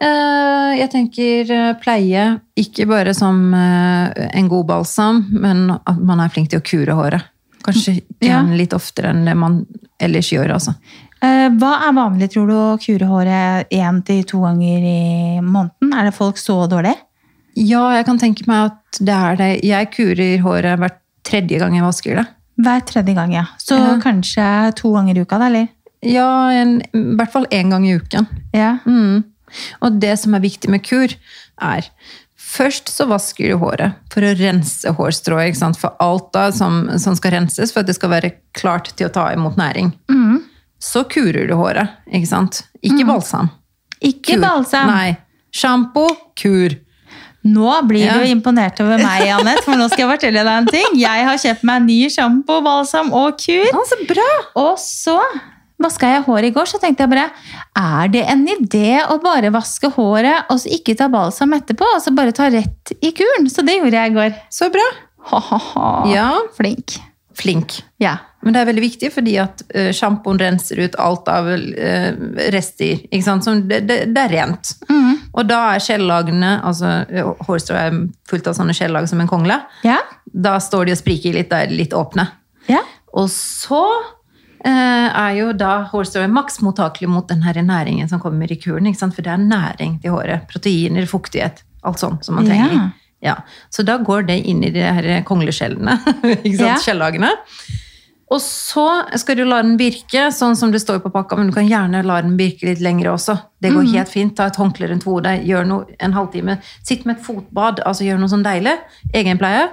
[0.00, 1.50] Eh, jeg tenker
[1.82, 2.22] pleie,
[2.56, 7.28] ikke bare som en god balsam, men at man er flink til å kure håret.
[7.62, 8.40] Kanskje Ja.
[8.42, 9.66] litt oftere enn det man
[10.00, 10.74] ellers gjør, altså.
[11.22, 15.92] Eh, hva er vanlig, tror du, å kure håret én til to ganger i måneden?
[15.92, 16.94] Er det folk så dårlig?
[17.60, 19.48] Ja, jeg kan tenke meg at det er det.
[19.66, 20.94] Jeg kurer håret hver
[21.26, 22.26] tredje gang jeg vasker det.
[22.60, 23.44] Hver tredje gang, ja.
[23.58, 23.98] Så Ja.
[24.00, 25.68] kanskje to ganger i uka, da, eller?
[26.02, 28.26] Ja, en, i hvert fall én gang i uken.
[28.54, 28.78] Ja.
[28.86, 29.24] Mm.
[29.82, 31.08] Og det som er viktig med kur,
[31.60, 31.90] er
[32.50, 35.54] Først så vasker du håret for å rense hårstrået.
[35.78, 39.12] For alt da som, som skal renses for at det skal være klart til å
[39.12, 39.92] ta imot næring.
[40.10, 40.40] Mm.
[40.80, 41.90] Så kurer du håret.
[42.10, 42.62] ikke sant?
[42.82, 43.50] Ikke balsam.
[44.00, 44.40] Ikke Kur.
[44.40, 44.86] balsam.
[44.88, 45.16] Nei.
[45.52, 46.06] Sjampo,
[46.40, 46.70] kur.
[47.44, 48.14] Nå blir Ja.
[48.18, 50.96] du imponert over meg, Anette, for nå skal jeg fortelle deg en ting.
[51.00, 53.64] Jeg har kjøpt meg ny sjampo, balsam og kur.
[53.72, 54.28] Å, så bra!
[54.60, 55.18] Og så
[55.80, 57.30] vaska jeg håret i går, så tenkte jeg bare
[57.76, 61.86] Er det en idé å bare vaske håret og så ikke ta balsam etterpå?
[61.96, 63.48] Og så bare ta rett i kuren?
[63.48, 64.34] Så det gjorde jeg i går.
[64.52, 64.84] Så bra.
[65.32, 65.88] Ha-ha-ha.
[66.12, 66.98] Ja, Flink.
[67.34, 67.82] flink.
[67.98, 68.18] Ja.
[68.42, 72.14] Men det er veldig viktig, fordi at uh, sjampoen renser ut alt av eh,
[72.54, 73.02] rester.
[73.10, 73.44] ikke sant?
[73.44, 74.72] Som det, det, det er rent.
[74.88, 75.10] Mm.
[75.30, 77.04] Og da er skjellagene altså
[77.46, 77.98] Hårstrå er
[78.30, 79.60] fullt av sånne skjellag som en kongle.
[79.86, 80.00] Ja.
[80.24, 82.26] Da står de og spriker litt, da er de litt åpne.
[82.70, 82.80] ja.
[83.18, 83.82] Og så
[84.62, 84.70] eh,
[85.08, 88.86] er jo da hårstrået maks mottakelig mot den her næringen som kommer i kuren.
[88.86, 89.16] ikke sant?
[89.16, 90.46] For det er næring til håret.
[90.50, 92.76] Proteiner, fuktighet, alt sånt som man trenger.
[92.76, 92.88] Ja.
[93.20, 93.34] Ja.
[93.68, 95.98] Så da går det inn i de her kongleskjellene.
[96.46, 96.84] ikke sant?
[96.86, 97.34] Skjellagene.
[98.30, 98.84] Og så
[99.18, 102.04] skal du la den virke, sånn som det står på pakka, men du kan gjerne
[102.06, 103.34] la den virke litt lenger også.
[103.58, 104.36] Det går helt fint.
[104.38, 106.60] Ta et håndkle rundt hodet, gjør noe en halvtime.
[106.86, 108.76] Sitt med et fotbad, altså gjør noe sånn deilig.
[109.10, 109.66] Egenpleie.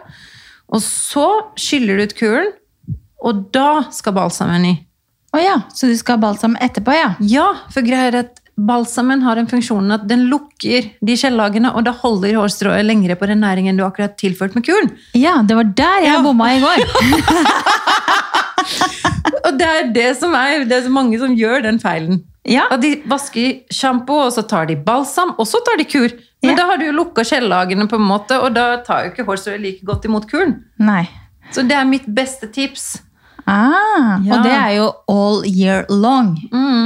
[0.73, 1.27] Og så
[1.59, 2.51] skyller du ut kuren,
[3.21, 4.73] og da skal balsamen i.
[5.35, 7.13] Å ja, så du skal ha balsam etterpå, ja?
[7.21, 11.83] Ja, for greia er at balsamen har en funksjon at den lukker de skjellagene, og
[11.85, 14.89] da holder hårstrået lengre på den næringen du akkurat tilført med kuren.
[15.13, 16.21] Ja, det var der jeg Ja.
[16.25, 16.79] bomma i går.
[19.47, 22.21] Og det er det som er, det er så mange som gjør den feilen.
[22.47, 22.65] Ja.
[22.71, 26.09] At de vasker sjampo, og så tar de balsam, og så tar de kur.
[26.43, 26.55] Men Ja.
[26.55, 29.61] da har du jo lukka skjellagene, på en måte, og da tar jo ikke hårstrået
[29.61, 30.63] like godt imot kuren.
[30.79, 31.07] Nei.
[31.51, 33.01] Så det er mitt beste tips.
[33.47, 34.35] Ah, Ja.
[34.35, 36.35] Og det er jo all year long,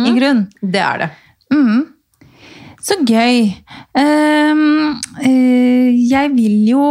[0.06, 0.48] i grunn.
[0.62, 1.10] Det er det.
[1.52, 1.82] Mm.
[2.82, 3.52] Så gøy.
[3.94, 6.82] Um, uh, jeg vil jo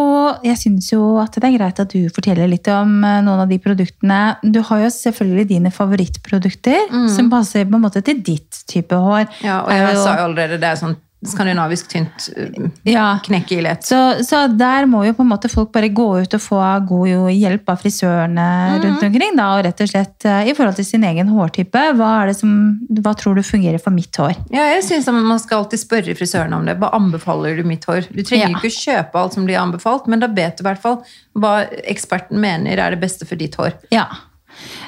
[0.47, 3.49] Jeg syns jo at det er greit at du forteller litt om eh, noen av
[3.51, 4.21] de produktene.
[4.45, 9.27] Du har jo selvfølgelig dine favorittprodukter som passer på en måte til ditt type hår.
[9.43, 10.97] Ja, og jeg jo- sa jo allerede, det er sånn
[11.27, 13.19] skandinavisk tynt uh, ja.
[13.25, 13.85] knekke i lett.
[13.85, 17.29] Så, så der må jo på en måte folk bare gå ut og få god
[17.35, 18.47] hjelp av frisørene
[18.81, 19.37] rundt omkring.
[19.37, 21.83] Da, og rett og slett eh, i forhold til sin egen hårtype.
[21.99, 22.55] Hva, det som,
[23.03, 24.33] hva tror du fungerer for mitt hår?
[24.55, 26.79] Ja, jeg synes Man skal alltid spørre frisøren om det.
[26.81, 28.09] Hva anbefaler du mitt hår?
[28.09, 28.57] Du trenger Ja.
[28.57, 31.03] ikke kjøpe alt som blir anbefalt, men da vet du i hvert fall
[31.37, 31.55] hva
[31.89, 33.77] eksperten mener er det beste for ditt hår.
[33.93, 34.09] Ja.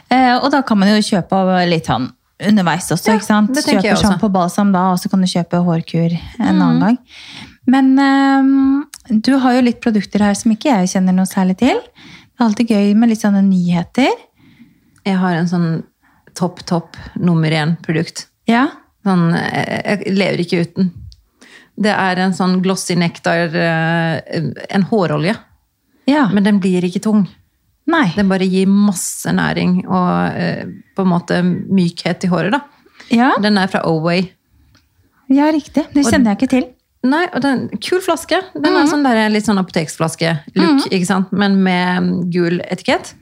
[0.08, 2.08] Eh, og da kan man jo kjøpe litt sånn
[2.48, 3.54] underveis også, Ja, ikke sant?
[3.54, 6.62] det tenker jeg sjampo og balsam da, og så kan du kjøpe hårkur en Mm.
[6.62, 6.98] annen gang.
[7.66, 8.86] Men um,
[9.22, 11.78] du har jo litt produkter her som ikke jeg kjenner noe særlig til.
[11.78, 14.10] Det er alltid gøy med litt sånne nyheter.
[15.06, 15.82] Jeg har en sånn
[16.34, 18.26] topp, topp nummer én-produkt.
[18.48, 18.68] Ja.
[19.06, 20.90] Sånn, jeg jeg lever ikke uten.
[21.78, 24.20] Det er en sånn glossy nektar, eh,
[24.70, 25.36] en hårolje.
[26.06, 26.28] ja.
[26.28, 27.28] Men den blir ikke tung.
[27.86, 28.12] Nei.
[28.14, 30.64] Den bare gir masse næring og eh,
[30.96, 32.52] på en måte mykhet i håret.
[32.52, 32.60] da.
[33.10, 34.28] Ja, Den er fra Oway.
[35.28, 35.86] ja, riktig.
[35.92, 36.68] Det kjenner jeg ikke til.
[37.04, 38.38] Nei, og den, Kul flaske.
[38.54, 38.76] Den Mhm.
[38.82, 41.32] er sånn der, litt sånn apoteksflaske-look, ikke sant?
[41.32, 43.14] men med gul etikett.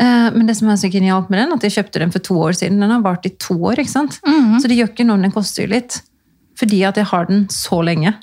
[0.00, 2.34] Eh, Men det som er så genialt med den, at jeg kjøpte den for to
[2.34, 2.80] år siden.
[2.80, 4.20] Den har vart i to år, ikke sant?
[4.26, 4.58] Mhm.
[4.60, 6.02] Så det gjør ikke noe om den koster jo litt.
[6.56, 8.14] Fordi at jeg har den så lenge.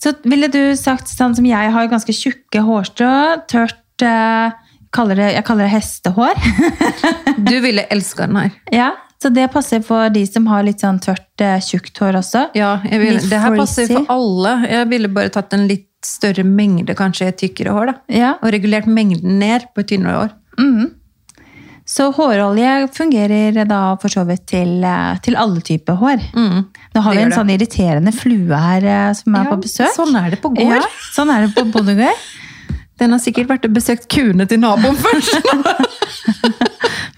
[0.00, 4.52] Så ville du sagt sånn som jeg har ganske tjukke hårstrå, tørt eh,
[4.92, 6.34] kaller det, Jeg kaller det hestehår.
[7.50, 8.50] Du ville elska den her.
[8.74, 8.90] ja,
[9.22, 12.46] Så det passer for de som har litt sånn tørt, eh, tjukt hår også.
[12.56, 14.54] Ja, ville, det her passer for alle.
[14.68, 17.86] Jeg ville bare tatt en litt større mengde, kanskje tykkere hår.
[17.92, 17.94] da.
[18.08, 18.30] Ja.
[18.40, 20.32] Og regulert mengden ned på tynnere hår.
[20.60, 20.88] Mm.
[21.90, 26.20] Så hårolje fungerer da for så vidt til, eh, til alle typer hår.
[26.32, 26.60] Mm.
[26.94, 29.92] Nå har det vi en sånn irriterende flue her eh, som er Ja, på besøk.
[29.96, 30.76] Sånn er det på gård.
[30.80, 32.28] Ja, sånn er det på bondegård.
[33.00, 35.40] Den har sikkert vært og besøkt kuene til naboen først.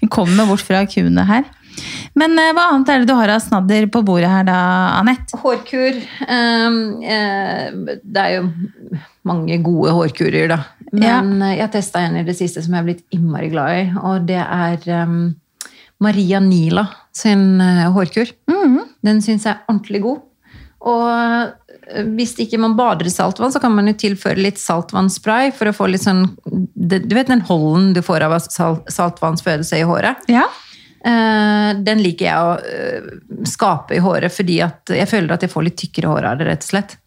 [0.01, 1.45] Vi kommer bort fra kuene her.
[2.19, 4.57] Men eh, hva annet er det du har av snadder på bordet her da,
[4.99, 5.39] Anette?
[5.41, 5.97] Hårkur.
[6.29, 8.43] ehm, eh, det er jo
[9.25, 10.59] mange gode hårkurer, da.
[10.93, 11.55] Men ja.
[11.63, 14.37] jeg testa en i det siste som jeg har blitt innmari glad i, og det
[14.43, 15.33] er ehm,
[16.03, 18.29] Maria Nila sin eh, hårkur.
[18.51, 18.79] Mm.
[19.03, 20.21] Den syns jeg er ordentlig god.
[20.83, 21.51] Og eh,
[22.15, 25.75] hvis ikke man bader i saltvann, så kan man jo tilføre litt saltvannspray for å
[25.75, 30.23] få litt sånn Du vet den holden du får av salt, saltvannsfødelse i håret?
[30.31, 30.47] Ja.
[31.03, 33.07] Eh, den liker jeg å eh,
[33.49, 36.47] skape i håret fordi at jeg føler at jeg får litt tykkere hår av det,
[36.47, 36.97] rett og slett.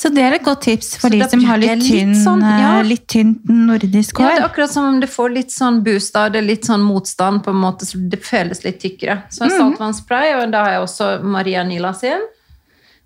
[0.00, 2.44] Så det er et godt tips for Så de som har litt, tynn, litt sånn,
[2.46, 2.76] ja.
[2.78, 4.28] eh, litt tynt nordisk hår.
[4.28, 6.84] Ja, det er akkurat som om du får litt sånn boost av det, litt sånn
[6.86, 9.24] motstand, på en måte, så det føles litt tykkere.
[9.34, 12.22] Så saltvannsspray, og da har jeg også Maria Nila sin.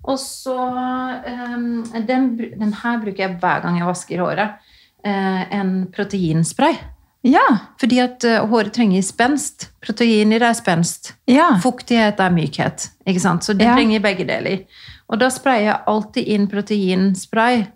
[0.05, 0.55] Og så
[1.27, 2.27] ehm, den,
[2.61, 4.59] den her bruker jeg hver gang jeg vasker håret.
[5.05, 6.75] Eh, en proteinspray.
[7.25, 7.45] Ja.
[7.81, 9.71] Fordi at eh, håret trenger spenst.
[9.85, 11.15] Proteiner er spenst.
[11.29, 11.55] ja.
[11.63, 12.91] Fuktighet er mykhet.
[13.07, 13.45] Ikke sant?
[13.45, 13.75] Så det Ja.
[13.79, 14.67] trenger begge deler.
[15.09, 17.67] Og da sprayer jeg alltid inn proteinspray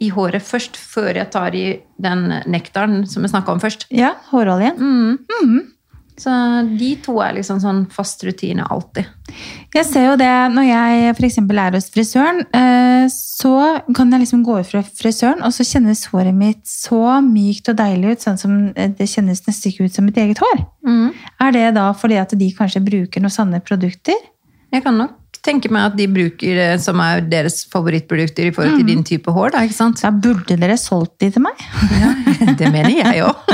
[0.00, 3.86] i håret først, før jeg tar i den nektaren som jeg snakka om først.
[3.90, 4.78] Ja, håroljen.
[4.78, 5.72] Mm.
[6.18, 6.32] Så
[6.78, 9.06] de to er liksom sånn fast rutine alltid.
[9.74, 13.52] Jeg ser jo det når jeg eksempel er hos frisøren, eh, så
[13.94, 17.78] kan jeg liksom gå ut fra frisøren, og så kjennes håret mitt så mykt og
[17.78, 20.64] deilig ut, sånn som eh, det kjennes nesten ikke ut som mitt eget hår.
[21.44, 24.18] Er det da fordi at de kanskje bruker noen sanne produkter?
[24.74, 28.78] Jeg kan nok tenke meg at de bruker det som er deres favorittprodukter i forhold
[28.78, 29.54] til din type hår.
[29.54, 30.02] Da, ikke sant?
[30.02, 31.62] Da burde dere solgt de til meg.
[31.98, 32.12] Ja,
[32.58, 33.48] det mener jeg òg.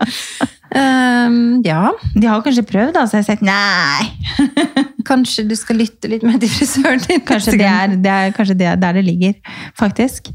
[0.80, 4.10] um, ja, De har kanskje prøvd, da, så jeg har sett nei.
[5.10, 7.22] kanskje du skal lytte litt mer til frisøren din.
[7.26, 10.32] Kanskje det er, det er kanskje det er der det ligger, faktisk.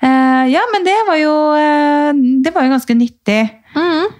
[0.00, 3.42] Uh, ja, men det var jo, uh, det var jo ganske nyttig.
[3.76, 4.16] Mhm.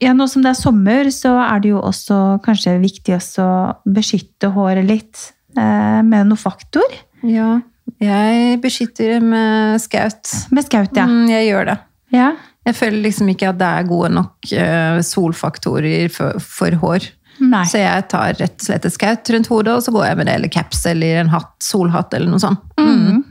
[0.00, 3.92] Ja, nå som det er sommer, så er det jo også kanskje viktig også å
[3.98, 5.26] beskytte håret litt
[5.58, 6.96] eh, med noe faktor.
[7.26, 7.58] Ja,
[8.02, 10.30] jeg beskytter med skaut.
[10.54, 11.06] Med skaut, ja.
[11.08, 11.78] Mm, jeg gjør det.
[12.16, 12.32] ja.
[12.62, 17.08] Jeg føler liksom ikke at det er gode nok eh, solfaktorer for, for hår.
[17.42, 17.64] Nei.
[17.66, 20.28] Så jeg tar rett og slett et skaut rundt hodet, og så går jeg med
[20.28, 22.62] det, eller caps eller en hatt, solhatt eller noe sånt.
[22.78, 23.24] Mm.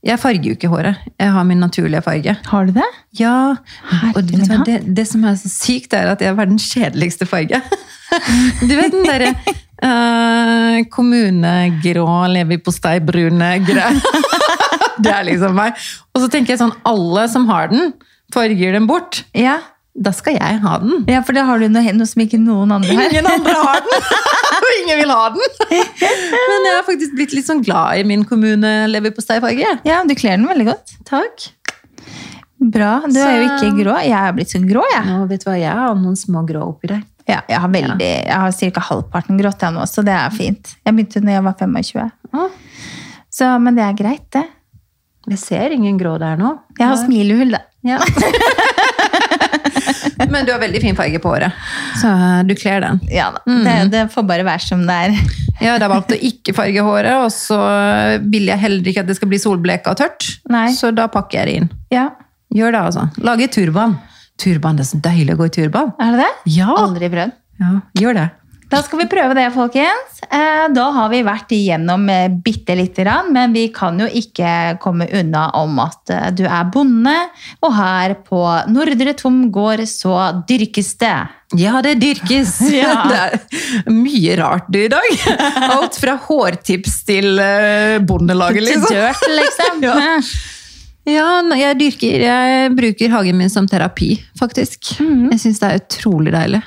[0.00, 1.00] Jeg farger jo ikke håret.
[1.20, 2.36] Jeg har min naturlige farge.
[2.46, 2.86] Har du det?
[3.20, 3.56] Ja,
[3.90, 7.28] Herre og min det, det som er så sykt, er at jeg har verdens kjedeligste
[7.28, 7.60] farge.
[8.66, 13.92] Du vet den derre uh, kommunegrå, leverposteibrune greia.
[15.04, 15.78] Det er liksom meg.
[16.10, 17.92] Og så tenker jeg sånn, alle som har den,
[18.34, 19.22] farger den bort.
[19.36, 19.60] Ja.
[19.94, 21.04] Da skal jeg ha den.
[21.10, 23.10] ja, for da har du noe, noe som ikke noen andre har.
[23.10, 24.10] Ingen andre har den!
[24.60, 25.56] Og ingen vil ha den!
[25.70, 29.80] Men jeg har faktisk blitt litt sånn glad i min kommune-leverposteifarge.
[29.88, 30.94] Ja, du kler den veldig godt.
[31.08, 31.48] Takk.
[32.60, 33.00] Bra.
[33.08, 33.96] Du er jo ikke grå.
[34.04, 35.04] Jeg er blitt så grå, jeg.
[35.08, 37.02] Nå vet du hva, jeg har noen små grå oppi der.
[37.28, 38.82] Ja, jeg har, veldig, jeg har ca.
[38.88, 40.72] halvparten grått jeg nå, så det er fint.
[40.86, 42.10] Jeg begynte når jeg var 25.
[42.34, 42.48] Ah.
[43.30, 44.46] Så, men det er greit, det.
[45.30, 46.56] Jeg ser ingen grå der nå.
[46.78, 47.64] Jeg har smilehull, da.
[47.86, 48.00] Ja.
[50.28, 51.52] Men du har veldig fin farge på håret,
[52.00, 53.00] så eh, du kler den.
[53.08, 53.40] Ja da.
[53.46, 55.14] Det, det får bare være som det er.
[55.60, 57.56] Jeg har da valgt å ikke farge håret, og så
[58.32, 60.28] vil jeg heller ikke at det skal bli solbleka og tørt.
[60.52, 60.68] Nei.
[60.76, 61.70] Så da pakker jeg det inn.
[61.94, 62.08] Ja,
[62.50, 63.04] Gjør det, altså.
[63.22, 63.92] Lage turban.
[64.40, 65.92] Turban, det er så deilig å gå i turban.
[66.02, 66.30] Er det det?
[66.56, 67.36] Ja, Aldri prøvd.
[67.62, 67.68] ja
[68.00, 68.24] gjør det.
[68.70, 70.20] Da skal vi prøve det, folkens.
[70.30, 74.78] Eh, Da har vi vært igjennom eh, bitte lite grann, men vi kan jo ikke
[74.82, 77.16] komme unna om at eh, du er bonde,
[77.66, 80.14] og her på Nordre Tom gård så
[80.46, 81.16] dyrkes det.
[81.58, 82.60] Ja, det dyrkes.
[82.80, 82.94] Ja.
[83.10, 85.10] Det er mye rart i dag.
[85.74, 87.40] Alt fra hårtips til
[88.06, 88.86] bondelaget, liksom.
[88.86, 89.84] Til dirt, liksom.
[89.88, 90.16] Ja.
[91.10, 94.92] Ja, jeg dyrker Jeg bruker hagen min som terapi, faktisk.
[95.00, 95.30] Mm.
[95.32, 96.60] Jeg syns det er utrolig deilig.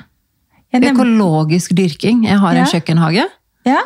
[0.82, 2.24] Økologisk dyrking.
[2.26, 2.60] Jeg har Ja.
[2.64, 3.24] en kjøkkenhage.
[3.64, 3.80] Ja.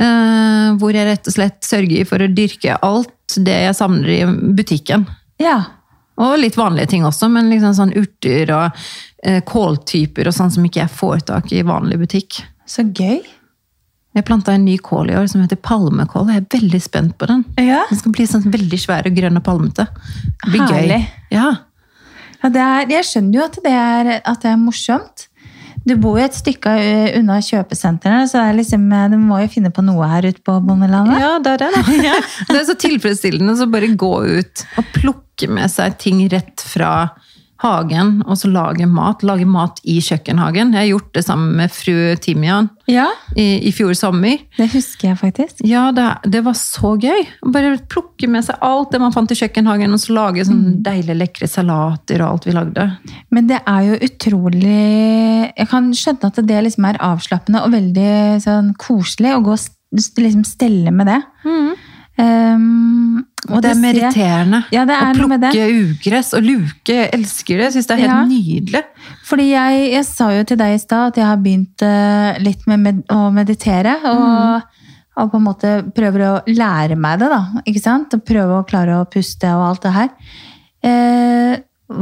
[0.00, 4.24] Uh, hvor jeg rett og slett sørger for å dyrke alt det jeg samler i
[4.56, 5.06] butikken.
[5.40, 5.64] ja.
[6.22, 8.76] Og litt vanlige ting også, men liksom sånn urter og
[9.26, 12.42] uh, kåltyper og sånn som ikke jeg får tak i i vanlig butikk.
[12.68, 13.22] Så gøy.
[14.14, 16.28] Jeg planta en ny kål i år som heter palmekål.
[16.28, 17.44] Jeg er veldig spent på den.
[17.56, 17.80] Ja.
[17.88, 19.86] Den skal bli sånn veldig svær og grønn og palmete.
[20.44, 21.00] Det blir Herlig.
[21.00, 21.08] gøy.
[21.32, 21.48] Ja.
[22.42, 25.26] Ja, det er, jeg skjønner jo at det, er, at det er morsomt.
[25.88, 29.72] Du bor jo et stykke eh, unna kjøpesentrene, så liksom, eh, du må jo finne
[29.74, 31.18] på noe her ute på bondelandet.
[31.22, 31.70] ja, det er det.
[31.74, 32.14] da.
[32.52, 36.92] Det er så tilfredsstillende å bare gå ut og plukke med seg ting rett fra
[37.62, 39.22] hagen og så lage mat.
[39.26, 40.72] Lage mat i kjøkkenhagen.
[40.74, 43.06] Jeg har gjort det sammen med fru Timian Ja,
[43.38, 44.40] i, i fjor sommer.
[44.58, 45.62] det husker jeg faktisk.
[45.68, 47.22] Ja, det, det var så gøy.
[47.54, 51.18] Bare plukke med seg alt det man fant i kjøkkenhagen, og så lage sånne deilige,
[51.22, 52.88] lekre salater og alt vi lagde.
[53.30, 54.80] Men det er jo utrolig
[55.52, 60.22] Jeg kan skjønne at det liksom er avslappende og veldig sånn koselig å gå og
[60.22, 61.20] liksom stelle med det.
[62.16, 64.60] Um, Og det er meriterende.
[64.70, 66.94] Ja, det er å plukke ugress og luke.
[66.94, 67.64] Jeg elsker det.
[67.64, 68.20] Jeg syns det er helt Ja.
[68.30, 68.82] nydelig.
[69.26, 72.62] Fordi jeg, jeg sa jo til deg i stad at jeg har begynt uh, litt
[72.70, 73.96] med med å meditere.
[74.12, 74.62] Og,
[75.18, 77.40] og på en måte prøver å lære meg det, da.
[77.66, 78.14] ikke sant?
[78.14, 80.14] Og prøve å klare å puste og alt det her.
[80.86, 81.58] Uh,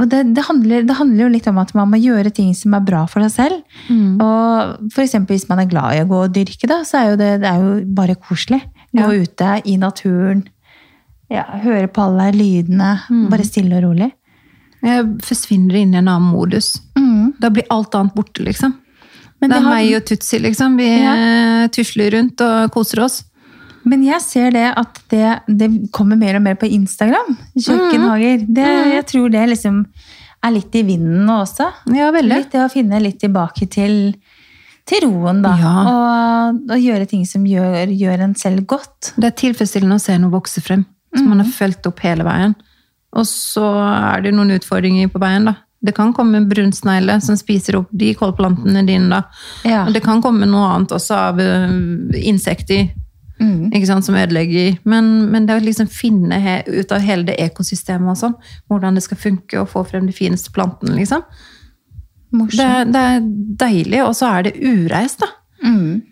[0.07, 2.85] det, det, handler, det handler jo litt om at man må gjøre ting som er
[2.87, 3.81] bra for seg selv.
[4.23, 7.09] Og for eksempel hvis man er glad i å gå og dyrke, da, så er
[7.11, 8.61] jo det, det er jo bare koselig.
[8.95, 9.25] Gå Ja.
[9.25, 10.45] ute i naturen.
[11.31, 12.93] Ja, høre på alle lydene.
[13.31, 14.11] Bare stille og rolig.
[14.83, 16.73] Jeg forsvinner inn i en annen modus.
[16.99, 17.35] Mm.
[17.41, 18.75] Da blir alt annet borte, liksom.
[19.41, 20.77] Men det er har- meg og Tutsi, liksom.
[20.77, 21.13] Vi Ja.
[21.15, 23.23] eh, tusler rundt og koser oss.
[23.85, 27.37] Men jeg ser det at det, det kommer mer og mer på Instagram.
[27.57, 28.45] Kjøkkenhager.
[28.53, 29.87] Det, jeg tror det liksom
[30.43, 31.71] er litt i vinden nå også.
[31.95, 32.37] Ja, veldig.
[32.37, 34.15] Litt det å finne litt tilbake til,
[34.87, 35.55] til roen, da.
[35.57, 35.75] Ja.
[35.89, 39.15] Og, og gjøre ting som gjør, gjør en selv godt.
[39.17, 40.85] Det er tilfredsstillende å se noe vokse frem,
[41.17, 42.55] som man har fulgt opp hele veien.
[43.19, 45.57] Og så er det noen utfordringer på veien, da.
[45.81, 49.23] Det kan komme brunsnegle som spiser opp de kålplantene dine, da.
[49.65, 49.85] Ja.
[49.87, 51.79] Og det kan komme noe annet også av eh,
[52.21, 52.91] insekter
[53.41, 53.71] Mm.
[53.73, 54.75] ikke sant, som ødelegger.
[54.85, 58.37] Men, men det å liksom finne he, ut av hele det ekosystemet og sånn,
[58.69, 61.25] hvordan det skal funke og få frem de fineste plantene, liksom.
[62.31, 63.25] Det, det er
[63.65, 65.31] deilig, og så er det ureist, da.
[65.65, 66.03] Mm.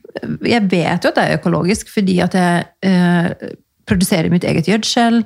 [0.49, 3.29] Jeg vet jo at det er økologisk fordi at jeg eh,
[3.89, 5.23] produserer mitt eget gjødsel.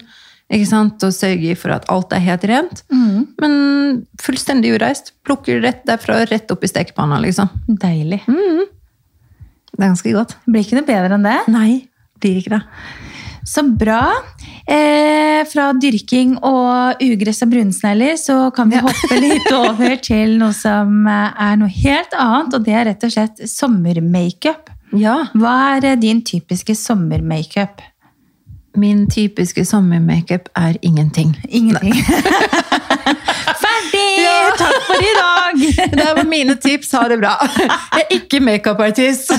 [0.52, 2.82] Og sørger for at alt er helt rent.
[2.92, 3.28] Mm.
[3.40, 3.54] Men
[4.20, 5.14] fullstendig ureist.
[5.24, 7.48] Plukker rett derfra rett opp i stekepanna, liksom.
[7.80, 8.20] Deilig.
[9.72, 10.36] Det er ganske godt.
[10.44, 11.38] Blir ikke noe bedre enn det.
[11.52, 11.70] Nei,
[12.20, 12.62] blir ikke det.
[13.48, 14.04] Så bra.
[14.68, 20.54] Eh, fra dyrking og ugress og brunsnegler så kan vi hoppe litt over til noe
[20.54, 24.70] som er noe helt annet, og det er rett og slett sommermakeup.
[25.00, 25.16] Ja.
[25.32, 27.80] Hva er din typiske sommermakeup?
[28.74, 31.34] Min typiske sommermakeup er ingenting.
[31.48, 31.92] Ingenting.
[33.62, 34.26] Ferdig!
[34.58, 35.58] Takk for i dag!
[35.98, 36.92] Det var mine tips.
[36.96, 37.34] Ha det bra.
[37.58, 39.32] Jeg er ikke makeupartist.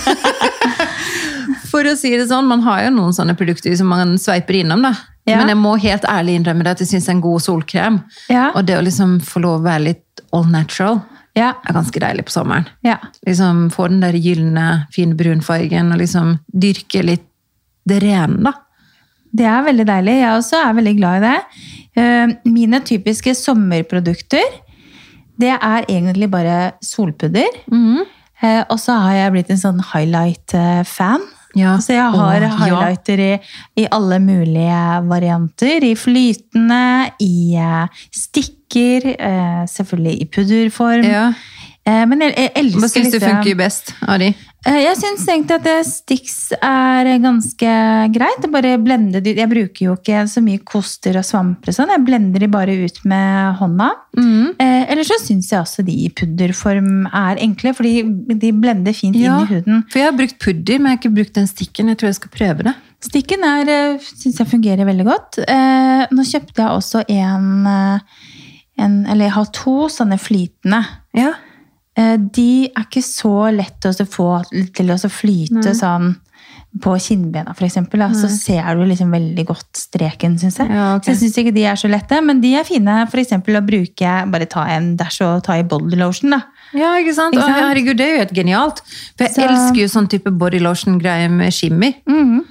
[1.72, 4.84] For å si det sånn, man har jo noen sånne produkter som man sveiper innom,
[4.86, 4.94] da.
[5.26, 5.40] Ja.
[5.40, 8.50] Men jeg må helt ærlig innrømme det at jeg syns en god solkrem Ja.
[8.54, 11.00] og det å liksom få lov å være litt all natural
[11.40, 11.54] Ja.
[11.64, 12.68] er ganske deilig på sommeren.
[12.84, 12.98] ja.
[13.26, 17.24] Liksom Få den der gylne, fine brunfargen og liksom dyrke litt
[17.88, 18.52] det rene, da.
[19.34, 20.18] Det er veldig deilig.
[20.22, 21.38] Jeg også er veldig glad i det.
[21.98, 24.60] Eh, Mine typiske sommerprodukter,
[25.42, 27.64] det er egentlig bare solpudder.
[27.72, 28.04] Mm.
[28.44, 31.24] Og så har jeg blitt en sånn highlight-fan.
[31.56, 31.78] Ja.
[31.82, 32.50] Så jeg har ja.
[32.60, 33.32] highlighter i,
[33.80, 35.86] i alle mulige varianter.
[35.86, 36.84] I flytende,
[37.24, 39.10] i eh, stikker,
[39.72, 41.08] selvfølgelig i pudderform.
[41.08, 41.28] Ja.
[41.86, 44.30] Eh, Men jeg, jeg elsker Hva syns du funker best av de?
[44.66, 47.74] Eh, Jeg syns egentlig at det Stix er ganske
[48.16, 48.40] greit.
[48.40, 51.92] Det bare blender de Jeg bruker jo ikke så mye koster og svamper og sånn.
[51.92, 53.90] Jeg blender de bare ut med hånda.
[54.16, 57.98] Eh, Eller så syns jeg også de i pudderform er enkle, fordi
[58.40, 59.42] de blender fint Ja.
[59.42, 59.84] inn i huden.
[59.92, 61.88] For jeg har brukt pudder, men jeg har ikke brukt den stikken.
[61.92, 62.76] Jeg tror jeg skal prøve det.
[63.04, 65.44] Stikken eh, syns jeg fungerer veldig godt.
[65.44, 68.00] Eh, Nå kjøpte jeg også en, eh,
[68.80, 70.86] en Eller jeg har to sånne flytende.
[71.14, 71.34] Ja.
[71.96, 74.30] Eh, De er ikke så lett å få
[74.74, 76.16] til å flyte flyte sånn
[76.82, 78.02] på kinnbena, eksempel.
[78.18, 80.72] Så ser du liksom veldig godt streken, syns jeg.
[80.74, 81.06] Ja, okay.
[81.06, 83.62] Så jeg syns ikke de er så lette, men de er fine for eksempel å
[83.66, 86.42] bruke Bare ta en dash og ta i body lotion, da.
[86.74, 87.36] Ja, ikke sant?
[87.38, 87.60] Ikke sant?
[87.62, 88.82] Å, herregud, det er jo helt genialt.
[89.14, 91.94] For jeg Så- elsker jo sånn type body lotion-greie med shimmy.
[92.10, 92.40] Mhm.
[92.40, 92.50] Eh,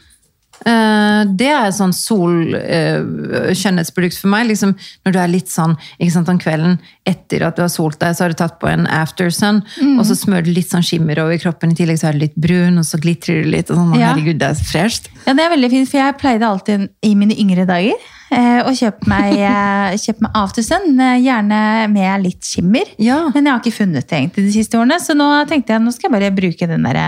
[0.62, 4.42] det er et sånn sol-skjønnhetsprodukt for meg.
[4.50, 4.70] Liksom,
[5.06, 6.74] når du er litt sånn ikke sant, om kvelden
[7.08, 9.96] etter at du har solt deg, så har du tatt på en aftersun, mm.
[9.98, 11.74] og så smører du litt sånn skimmer over kroppen.
[11.74, 13.68] I tillegg så er du litt brun, og så glitrer du litt.
[13.70, 14.06] Og sånn, Ja.
[14.12, 15.04] herregud, det er fresht.
[15.26, 17.98] Ja, det er veldig fint, for jeg pleide alltid i mine yngre dager
[18.32, 21.60] eh, å kjøpe meg, eh, kjøpe meg aftersun, eh, gjerne
[21.92, 22.90] med litt skimmer.
[23.02, 23.18] Ja.
[23.34, 25.92] Men jeg har ikke funnet det egentlig de siste årene, så nå tenkte jeg nå
[25.94, 27.00] skal jeg bare bruke den der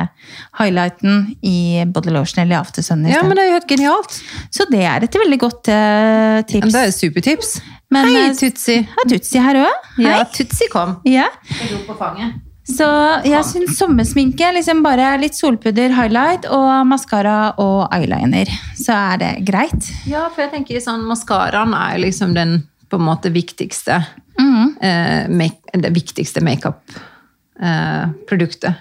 [0.61, 3.07] highlighten i body lotion eller aftersun.
[3.11, 4.19] ja, men det er jo helt genialt.
[4.55, 6.73] Så det er et veldig godt Men tips.
[6.73, 7.55] Det er et supertips.
[7.95, 8.81] Men, Hei, Tutsi.
[8.83, 9.93] Ja, Tutsi her òg?
[10.03, 10.99] Ja, Tutsi kom.
[11.09, 11.29] Ja.
[11.61, 12.44] Jeg dro på fanget.
[12.65, 12.87] Så
[13.29, 18.49] jeg syns sommersminke liksom bare litt solpudder, highlight og maskara og eyeliner.
[18.79, 19.93] Så er det greit.
[20.09, 24.05] Ja, for jeg tenker sånn, Maskaraen er liksom den på en måte viktigste
[24.41, 24.77] mm.
[24.81, 28.75] eh, make, det viktigste makeup-produktet.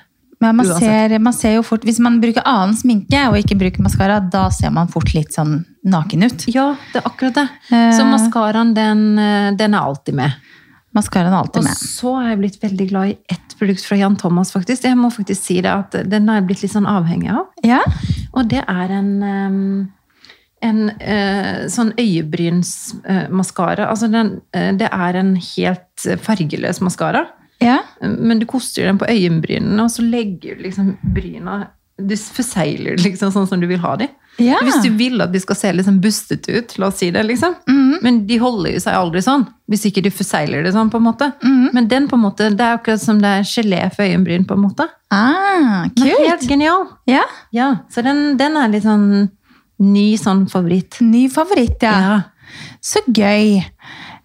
[0.44, 3.82] Men man ser, man ser jo fort, hvis man bruker annen sminke og ikke bruker
[3.86, 6.48] maskara, da ser man fort litt sånn naken ut.
[6.52, 7.48] ja, det er akkurat det.
[7.70, 7.92] Eh.
[7.96, 10.32] Så maskaraen, den, eh, den er alltid med.
[10.94, 11.80] Maskaraen er alltid Og med.
[11.80, 14.84] så har jeg blitt veldig glad i ett produkt fra Jan Thomas, faktisk.
[14.86, 17.48] Jeg må faktisk si det, at den har jeg blitt litt sånn avhengig av.
[17.66, 17.82] Ja?
[18.34, 19.12] Og det er en,
[20.62, 23.88] en eh, sånn øyebrynsmaskara.
[23.90, 27.26] altså den, eh, det er en helt fargeløs maskara.
[27.64, 27.80] Ja?
[28.02, 31.68] Men du koster den på øyenbrynene, og så legger du liksom bryna
[31.98, 34.08] Du forsegler liksom sånn som du vil ha de.
[34.42, 34.58] Ja.
[34.66, 37.54] Hvis du vil at de skal se liksom bustet ut, la oss si det, liksom.
[37.70, 38.00] Mhm.
[38.02, 41.06] Men de holder jo seg aldri sånn, hvis ikke du forsegler det sånn, på en
[41.06, 41.32] måte.
[41.44, 41.70] Mhm.
[41.74, 44.58] Men den på en måte, det er akkurat som det er gelé for øyenbryn, på
[44.58, 44.88] en måte.
[45.12, 46.88] Ah, Den er Helt genial.
[47.06, 47.24] Ja.
[47.54, 49.30] Ja, så den, den er litt sånn
[49.80, 51.00] ny sånn favoritt.
[51.02, 52.24] Ny favoritt, ja.
[52.82, 53.64] Så gøy.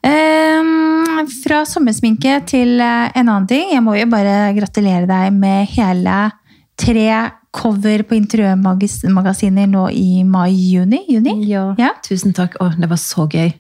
[0.05, 3.73] Um, fra sommersminke til eh, en annen ting.
[3.75, 6.19] Jeg må jo bare gratulere deg med hele
[6.79, 7.09] tre
[7.59, 11.05] cover på interiørmagasiner nå i mai-juni.
[11.11, 11.35] Juni?
[11.51, 11.71] Ja.
[11.81, 11.95] Ja.
[12.07, 12.59] Tusen takk.
[12.63, 13.51] Å, det var så gøy.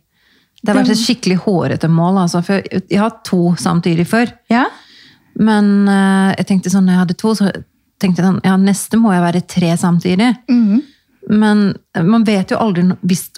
[0.58, 2.22] Det har vært et skikkelig hårete mål.
[2.24, 4.30] Altså, for jeg jeg har hatt to samtidig før.
[4.50, 4.66] Ja.
[5.38, 7.50] Men uh, jeg tenkte sånn, når jeg hadde to, så
[8.02, 10.32] tenkte jeg sånn, ja, neste må jeg være tre samtidig.
[10.50, 10.82] Mm.
[11.28, 11.64] Men
[12.08, 12.86] man vet jo aldri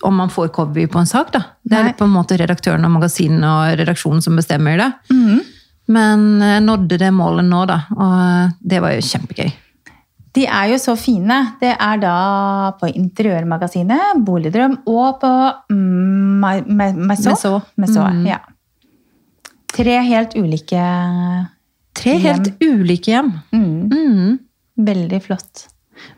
[0.06, 1.32] om man får cover på en sak.
[1.34, 1.42] da.
[1.62, 1.96] Det er Nei.
[1.98, 4.90] på en måte redaktøren og magasinet og redaksjonen som bestemmer det.
[5.10, 5.40] Mm.
[5.90, 7.80] Men jeg nådde det målet nå, da.
[7.96, 9.50] Og det var jo kjempegøy.
[10.36, 11.36] De er jo så fine.
[11.60, 12.14] Det er da
[12.78, 15.30] på Interiørmagasinet, Boligdrøm og på
[15.72, 16.66] mm.
[17.08, 17.62] Maison.
[17.76, 18.26] Maison, Mm.
[18.26, 18.38] ja.
[19.74, 20.84] Tre helt ulike
[21.94, 23.32] Tre helt ulike hjem.
[23.52, 24.38] mm, Mm.
[24.78, 25.66] Veldig flott.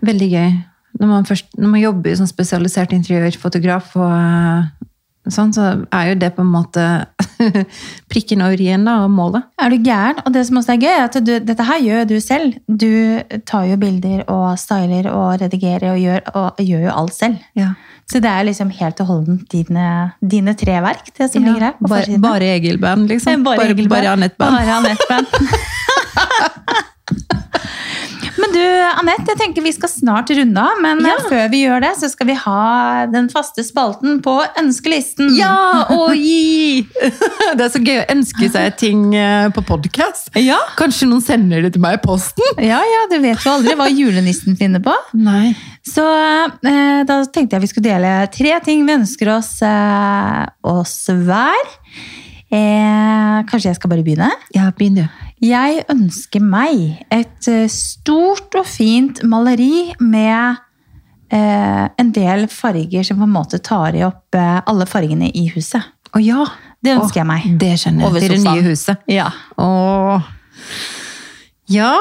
[0.03, 0.53] Veldig gøy.
[1.01, 4.82] Når man, først, når man jobber som spesialisert interiørfotograf, og,
[5.31, 6.85] sånn, så er jo det på en måte
[8.11, 9.47] prikken over i-en og målet.
[9.63, 10.19] Er du gæren?
[10.27, 12.57] Og det som også er gøy, er at du, dette her gjør du selv.
[12.67, 12.91] Du
[13.47, 17.39] tar jo bilder og styler og redigerer og gjør, og gjør jo alt selv.
[17.59, 17.73] Ja.
[18.11, 19.87] Så det er liksom helt og holdent dine,
[20.21, 21.79] dine tre verk, det som ligger her.
[21.81, 23.45] bare, bare Egil-band, liksom.
[23.47, 24.57] Bare Bare, bare Anette-band.
[24.59, 25.27] Bare Anette-band.
[28.53, 30.81] Men du, Anette, jeg tenker vi skal snart runde av.
[30.85, 31.15] Men Ja.
[31.25, 35.31] før vi gjør det, så skal vi ha den faste spalten på ønskelisten.
[35.39, 36.83] Ja, Og gi!
[37.57, 40.29] Det er så gøy å ønske seg ting eh, på podkast.
[40.37, 40.59] Ja.
[40.77, 42.45] Kanskje noen sender det til meg i posten?
[42.61, 44.93] ja, ja, du vet jo aldri hva julenissen finner på.
[45.15, 45.55] Nei.
[45.89, 50.99] Så eh, da tenkte jeg vi skulle dele tre ting vi ønsker oss, eh, oss
[51.09, 51.73] hver.
[52.53, 54.29] Eh, kanskje jeg skal bare begynne?
[54.53, 55.07] Ja, begynn du.
[55.43, 60.61] Jeg ønsker meg et eh, stort og fint maleri med
[61.35, 65.49] eh, en del farger som på en måte tar i opp eh, alle fargene i
[65.55, 65.83] huset.
[66.13, 66.47] Å ja.
[66.83, 67.49] Det ønsker Å, jeg meg.
[67.59, 68.23] Det skjønner jeg.
[68.23, 69.07] Til det nye huset.
[69.11, 69.31] Ja.
[69.63, 70.31] Åh.
[71.73, 71.95] Ja,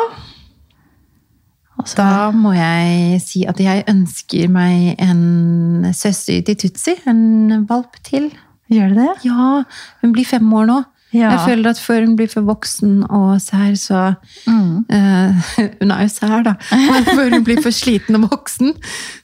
[1.98, 6.96] da må jeg si at jeg ønsker meg en søster til Tutsi.
[7.10, 8.30] En valp til.
[8.72, 9.14] Gjør du det?
[9.28, 9.64] Ja,
[10.04, 10.82] hun blir fem år nå.
[11.12, 11.32] Ja.
[11.34, 14.02] Jeg føler at før hun blir for voksen og sær, så
[14.48, 14.86] Mm.
[14.88, 15.52] uh,
[15.82, 16.54] Hun er jo sær, da.
[16.72, 18.74] Men før hun blir for sliten og voksen,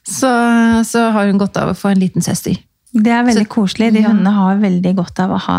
[0.04, 0.32] så,
[0.84, 2.58] så har hun godt av å få en liten søster.
[2.92, 3.92] Det er veldig Så- koselig.
[3.94, 4.08] De ja.
[4.08, 5.58] hundene har veldig godt av å ha,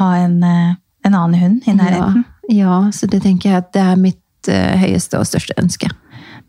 [0.00, 2.24] ha en, eh, en annen hund i nærheten.
[2.48, 5.88] Ja, ja, så det tenker jeg at det er mitt uh, høyeste og største ønske.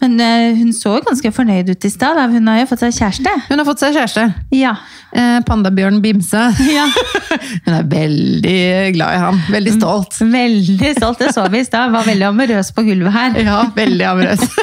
[0.04, 2.20] Men uh, hun så ganske fornøyd ut i stad.
[2.34, 3.32] Hun har jo fått seg kjæreste.
[3.48, 4.26] Hun har fått seg kjæreste.
[4.56, 4.76] Ja.
[5.16, 6.42] Eh, Pandabjørn Bimse.
[6.68, 6.86] ja.
[7.66, 8.60] Hun er veldig
[8.96, 9.40] glad i ham.
[9.52, 10.18] Veldig stolt.
[10.20, 11.24] Veldig stolt.
[11.24, 11.94] Det så vi i stad.
[11.96, 13.40] Var veldig amorøs på gulvet her.
[13.46, 14.48] Ja, veldig amorøs.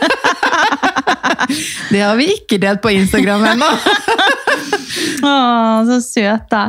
[1.93, 3.67] Det har vi ikke delt på Instagram ennå.
[5.29, 5.33] Å,
[5.89, 6.63] så søt, da.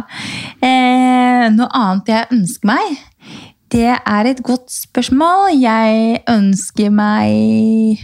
[0.64, 2.98] Eh, noe annet jeg ønsker meg,
[3.74, 5.56] det er et godt spørsmål.
[5.58, 8.04] Jeg ønsker meg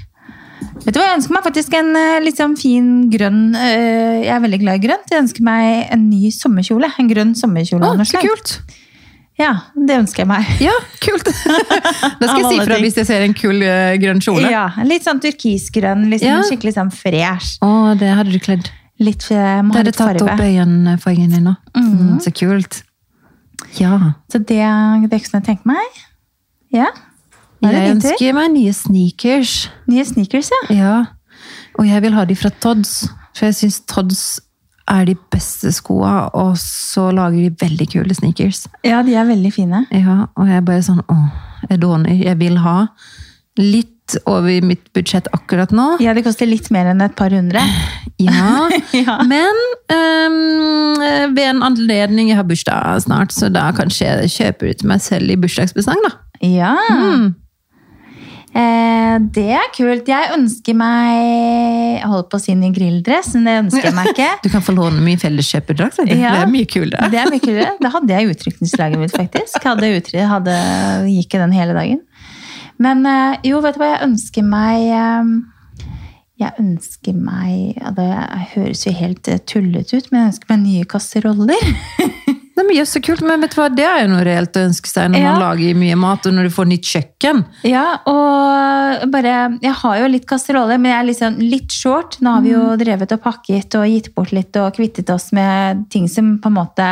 [0.86, 1.90] Vet du hva, Jeg ønsker meg faktisk en
[2.26, 5.10] liksom, sånn fin grønn eh, Jeg er veldig glad i grønt.
[5.12, 6.92] Jeg ønsker meg en ny sommerkjole.
[7.00, 7.90] En grønn sommerkjole.
[7.90, 8.58] Å, så kult.
[9.40, 10.50] Ja, det ønsker jeg meg.
[10.68, 11.30] Ja, kult.
[12.20, 14.50] Da skal jeg si fra hvis jeg ser en kul eh, grønn kjole.
[14.52, 16.10] Ja, Litt sånn turkisgrønn.
[16.12, 16.42] Liksom, Ja.
[16.48, 17.56] Skikkelig sånn fresh.
[17.64, 18.68] Å, det hadde du kledd.
[19.00, 20.50] Litt, eh, må Det hadde tatt opp farge.
[20.52, 21.56] øyenfargen din nå.
[21.78, 22.82] Mm, så kult.
[23.80, 23.96] Ja.
[24.32, 24.60] Så det,
[25.08, 26.02] det kunne jeg tenke meg.
[26.76, 26.90] Ja.
[27.62, 29.56] Jeg ønsker meg nye sneakers.
[29.90, 30.76] Nye sneakers, ja.
[30.76, 30.94] Ja.
[31.80, 33.02] Og jeg vil ha de fra Todds.
[33.36, 34.24] For jeg syns Todds
[34.90, 38.66] er de beste skoa, og så lager de veldig kule sneakers.
[38.88, 39.84] Ja, de er veldig fine.
[39.94, 41.28] Ja, og jeg er bare sånn åh,
[41.70, 42.16] jeg dåner.
[42.18, 42.78] Jeg vil ha
[43.60, 46.00] litt over mitt budsjett akkurat nå.
[46.02, 47.62] Ja, det koster litt mer enn et par hundre.
[48.20, 48.68] Ja.
[48.90, 49.20] Ja.
[49.24, 49.56] Men
[49.94, 50.98] um,
[51.36, 55.04] ved en anledning Jeg har bursdag snart, så da kanskje jeg kjøper det til meg
[55.06, 56.12] selv i bursdagspresang, da.
[56.44, 56.74] Ja.
[56.90, 57.30] Mm.
[58.50, 60.08] Eh, det er kult.
[60.10, 61.18] Jeg ønsker meg
[62.00, 64.30] Jeg holdt på å si ny grilldress, men det ønsker jeg meg ikke.
[64.46, 66.02] Du kan få låne min felleskjøperdrakt.
[66.02, 66.18] Det.
[66.18, 66.34] Ja.
[66.34, 67.12] Det er mye kulere.
[67.14, 67.76] Det er mye kulere.
[67.82, 69.62] Det hadde jeg i utrykningslaget mitt, faktisk.
[69.70, 69.92] Hadde
[70.34, 70.58] hadde,
[71.12, 72.02] gikk i den hele dagen.
[72.82, 75.32] Men eh, jo, vet du hva, jeg ønsker meg eh,
[76.40, 78.10] Jeg ønsker meg Det
[78.56, 81.74] høres jo helt eh, tullete ut, men jeg ønsker meg nye kasseroller.
[82.60, 83.70] Det er mye så kult, men vet du hva?
[83.72, 85.32] det er jo noe reelt å ønske seg når Ja.
[85.32, 87.46] man lager mye mat, og når du får nytt kjøkken.
[87.64, 92.18] Ja, og bare Jeg har jo litt kasseroller, men jeg er liksom litt short.
[92.20, 95.86] Nå har vi jo drevet og pakket og gitt bort litt og kvittet oss med
[95.90, 96.90] ting som på en måte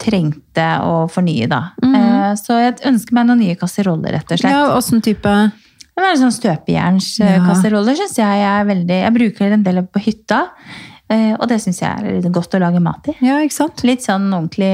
[0.00, 1.60] trengte å fornye, da.
[1.84, 2.36] Mm.
[2.40, 4.50] Så jeg ønsker meg noen nye kasseroller, rett og slett.
[4.56, 5.52] Ja, Åssen type
[5.94, 10.93] Det er sånn Støpejernskasseroller syns jeg er veldig Jeg bruker en del på hytta, eh,
[11.12, 13.16] og det syns jeg er litt godt å lage mat i.
[13.24, 13.84] Ja, ikke sant?
[13.86, 14.72] Litt sånn ordentlig,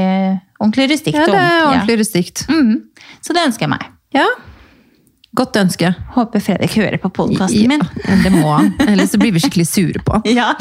[0.61, 1.18] ordentlig rustikt.
[1.18, 2.01] Ja, det er ordentlig, ja.
[2.05, 2.45] rustikt.
[2.49, 2.78] Mhm.
[3.20, 3.89] Så det ønsker jeg meg.
[4.14, 4.26] Ja.
[5.37, 5.93] Godt ønske.
[6.16, 7.83] Håper Fredrik hører på podkasten min.
[8.03, 8.72] Ja, det må han.
[8.83, 10.26] Ellers blir vi skikkelig sure på han.
[10.41, 10.55] Ja.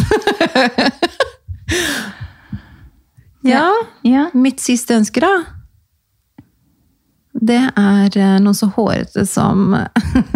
[3.46, 3.70] Ja,
[4.04, 4.24] ja.
[4.34, 5.30] mitt siste ønske, da.
[7.40, 9.76] Det er eh, noe så hårete som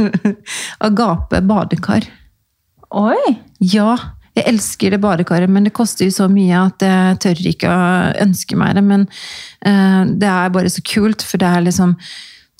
[0.87, 2.05] Agape badekar.
[2.93, 3.33] Oi!
[3.59, 3.97] Ja,
[4.33, 7.81] jeg elsker det badekaret, men det koster jo så mye at jeg tør ikke å
[8.23, 8.85] ønske meg det.
[8.87, 11.95] Men uh, det er bare så kult, for det er liksom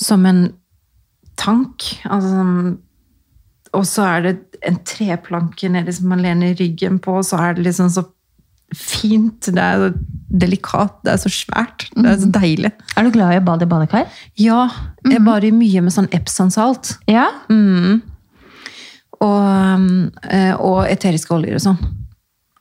[0.02, 0.46] som en
[1.40, 1.88] tank.
[2.06, 2.76] Altså,
[3.74, 4.36] og så er det
[4.70, 8.06] en treplanke nede som man lener ryggen på, og så er det liksom så
[8.78, 9.50] fint.
[9.50, 9.92] Det er så
[10.34, 11.90] delikat, det er så svært.
[11.98, 12.74] Det er så deilig.
[12.98, 14.24] Er du glad i å bade i badekar?
[14.40, 14.64] Ja,
[15.10, 16.96] jeg bader mye med sånn Epsonsalt.
[17.10, 17.28] Ja.
[17.50, 18.02] Mm.
[19.24, 19.42] Og,
[19.80, 19.90] um,
[20.28, 21.78] eh, og eteriske oljer og sånn.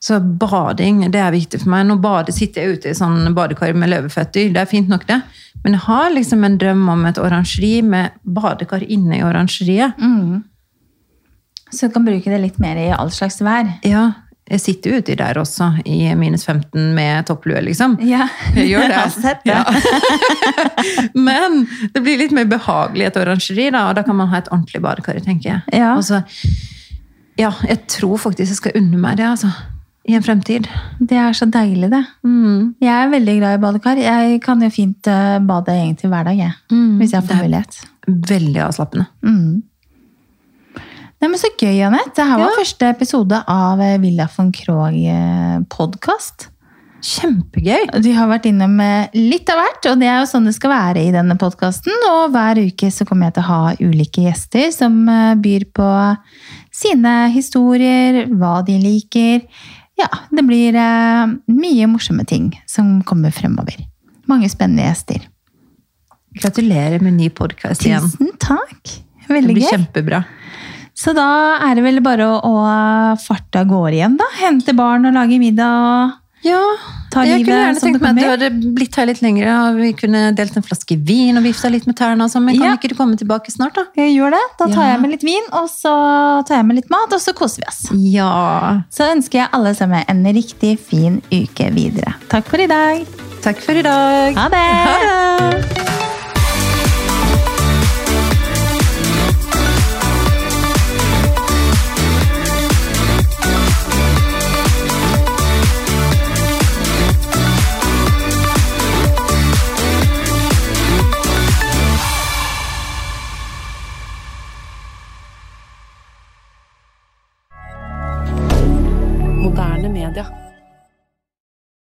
[0.03, 1.85] Så bading, det er viktig for meg.
[1.87, 4.49] Nå bade, sitter jeg ute i sånn badekar med løveføtter.
[4.51, 5.21] Det er fint nok, det.
[5.63, 9.95] Men jeg har liksom en drøm om et orangeri med badekar inne i orangeriet.
[11.71, 13.69] Så du kan bruke det litt mer i all slags vær.
[13.87, 14.09] Ja,
[14.49, 17.95] jeg sitter jo uti der også, i minus 15 med topplue, liksom.
[18.03, 18.25] Ja.
[18.57, 18.89] Jeg gjør det.
[18.93, 19.53] Jeg har sett det.
[19.55, 19.63] Ja.
[21.27, 21.63] Men
[21.93, 24.81] det blir litt mer behagelig et orangeri, da, og da kan man ha et ordentlig
[24.83, 25.79] badekar, tenker jeg.
[25.79, 25.93] Ja.
[26.01, 26.23] Så-
[27.39, 29.49] ja, jeg tror faktisk jeg skal unne meg det, altså.
[30.03, 30.67] I en fremtid.
[30.99, 32.03] Det er så deilig, det.
[32.27, 32.73] Mm.
[32.83, 34.01] Jeg er veldig glad i badekar.
[34.03, 36.51] Jeg kan jo fint eh, bade egentlig hver dag, jeg.
[36.99, 37.77] Hvis jeg får mulighet.
[38.33, 39.05] Veldig avslappende.
[39.23, 39.61] Mm.
[41.23, 42.17] Nei, men Så gøy, Anette.
[42.17, 42.57] Det her var Ja.
[42.59, 46.49] første episode av eh, Villa von Krogh-podkast.
[47.03, 48.01] Kjempegøy!
[48.03, 50.71] de har vært innom eh, litt av hvert, og det er jo sånn det skal
[50.71, 51.95] være i denne podkasten.
[52.09, 55.87] Og hver uke så kommer jeg til å ha ulike gjester som eh, byr på
[56.75, 59.47] sine historier, hva de liker.
[59.99, 63.79] Ja, det blir eh, mye morsomme ting som kommer fremover.
[64.27, 65.23] Mange spennende gjester.
[66.35, 68.11] Gratulerer med ny podkast igjen.
[68.11, 68.97] Tusen takk!
[69.23, 69.69] Det blir gøy.
[69.71, 70.25] kjempebra.
[71.03, 71.27] Så da
[71.67, 74.27] er det vel bare å, å farte av gårde igjen, da.
[74.39, 76.59] Hente barn og lage middag og Ja,
[77.23, 80.23] jeg kunne gjerne tenkt meg at du hadde blitt her litt lenger, og vi kunne
[80.35, 82.25] delt en flaske vin og vifta litt med tærne.
[82.25, 82.41] Altså.
[82.43, 82.73] Men kan Ja.
[82.75, 83.85] ikke du komme tilbake snart, da?
[83.95, 84.41] jeg gjør det.
[84.59, 84.89] Da tar Ja.
[84.91, 85.93] jeg med litt vin, og så
[86.47, 87.81] tar jeg med litt mat, og så koser vi oss.
[87.95, 88.81] Ja.
[88.91, 92.15] Så ønsker jeg alle sammen en riktig fin uke videre.
[92.29, 93.07] Takk for i dag.
[93.41, 94.35] Takk for i dag.
[94.35, 94.67] Ha det!
[94.87, 96.12] Ha det!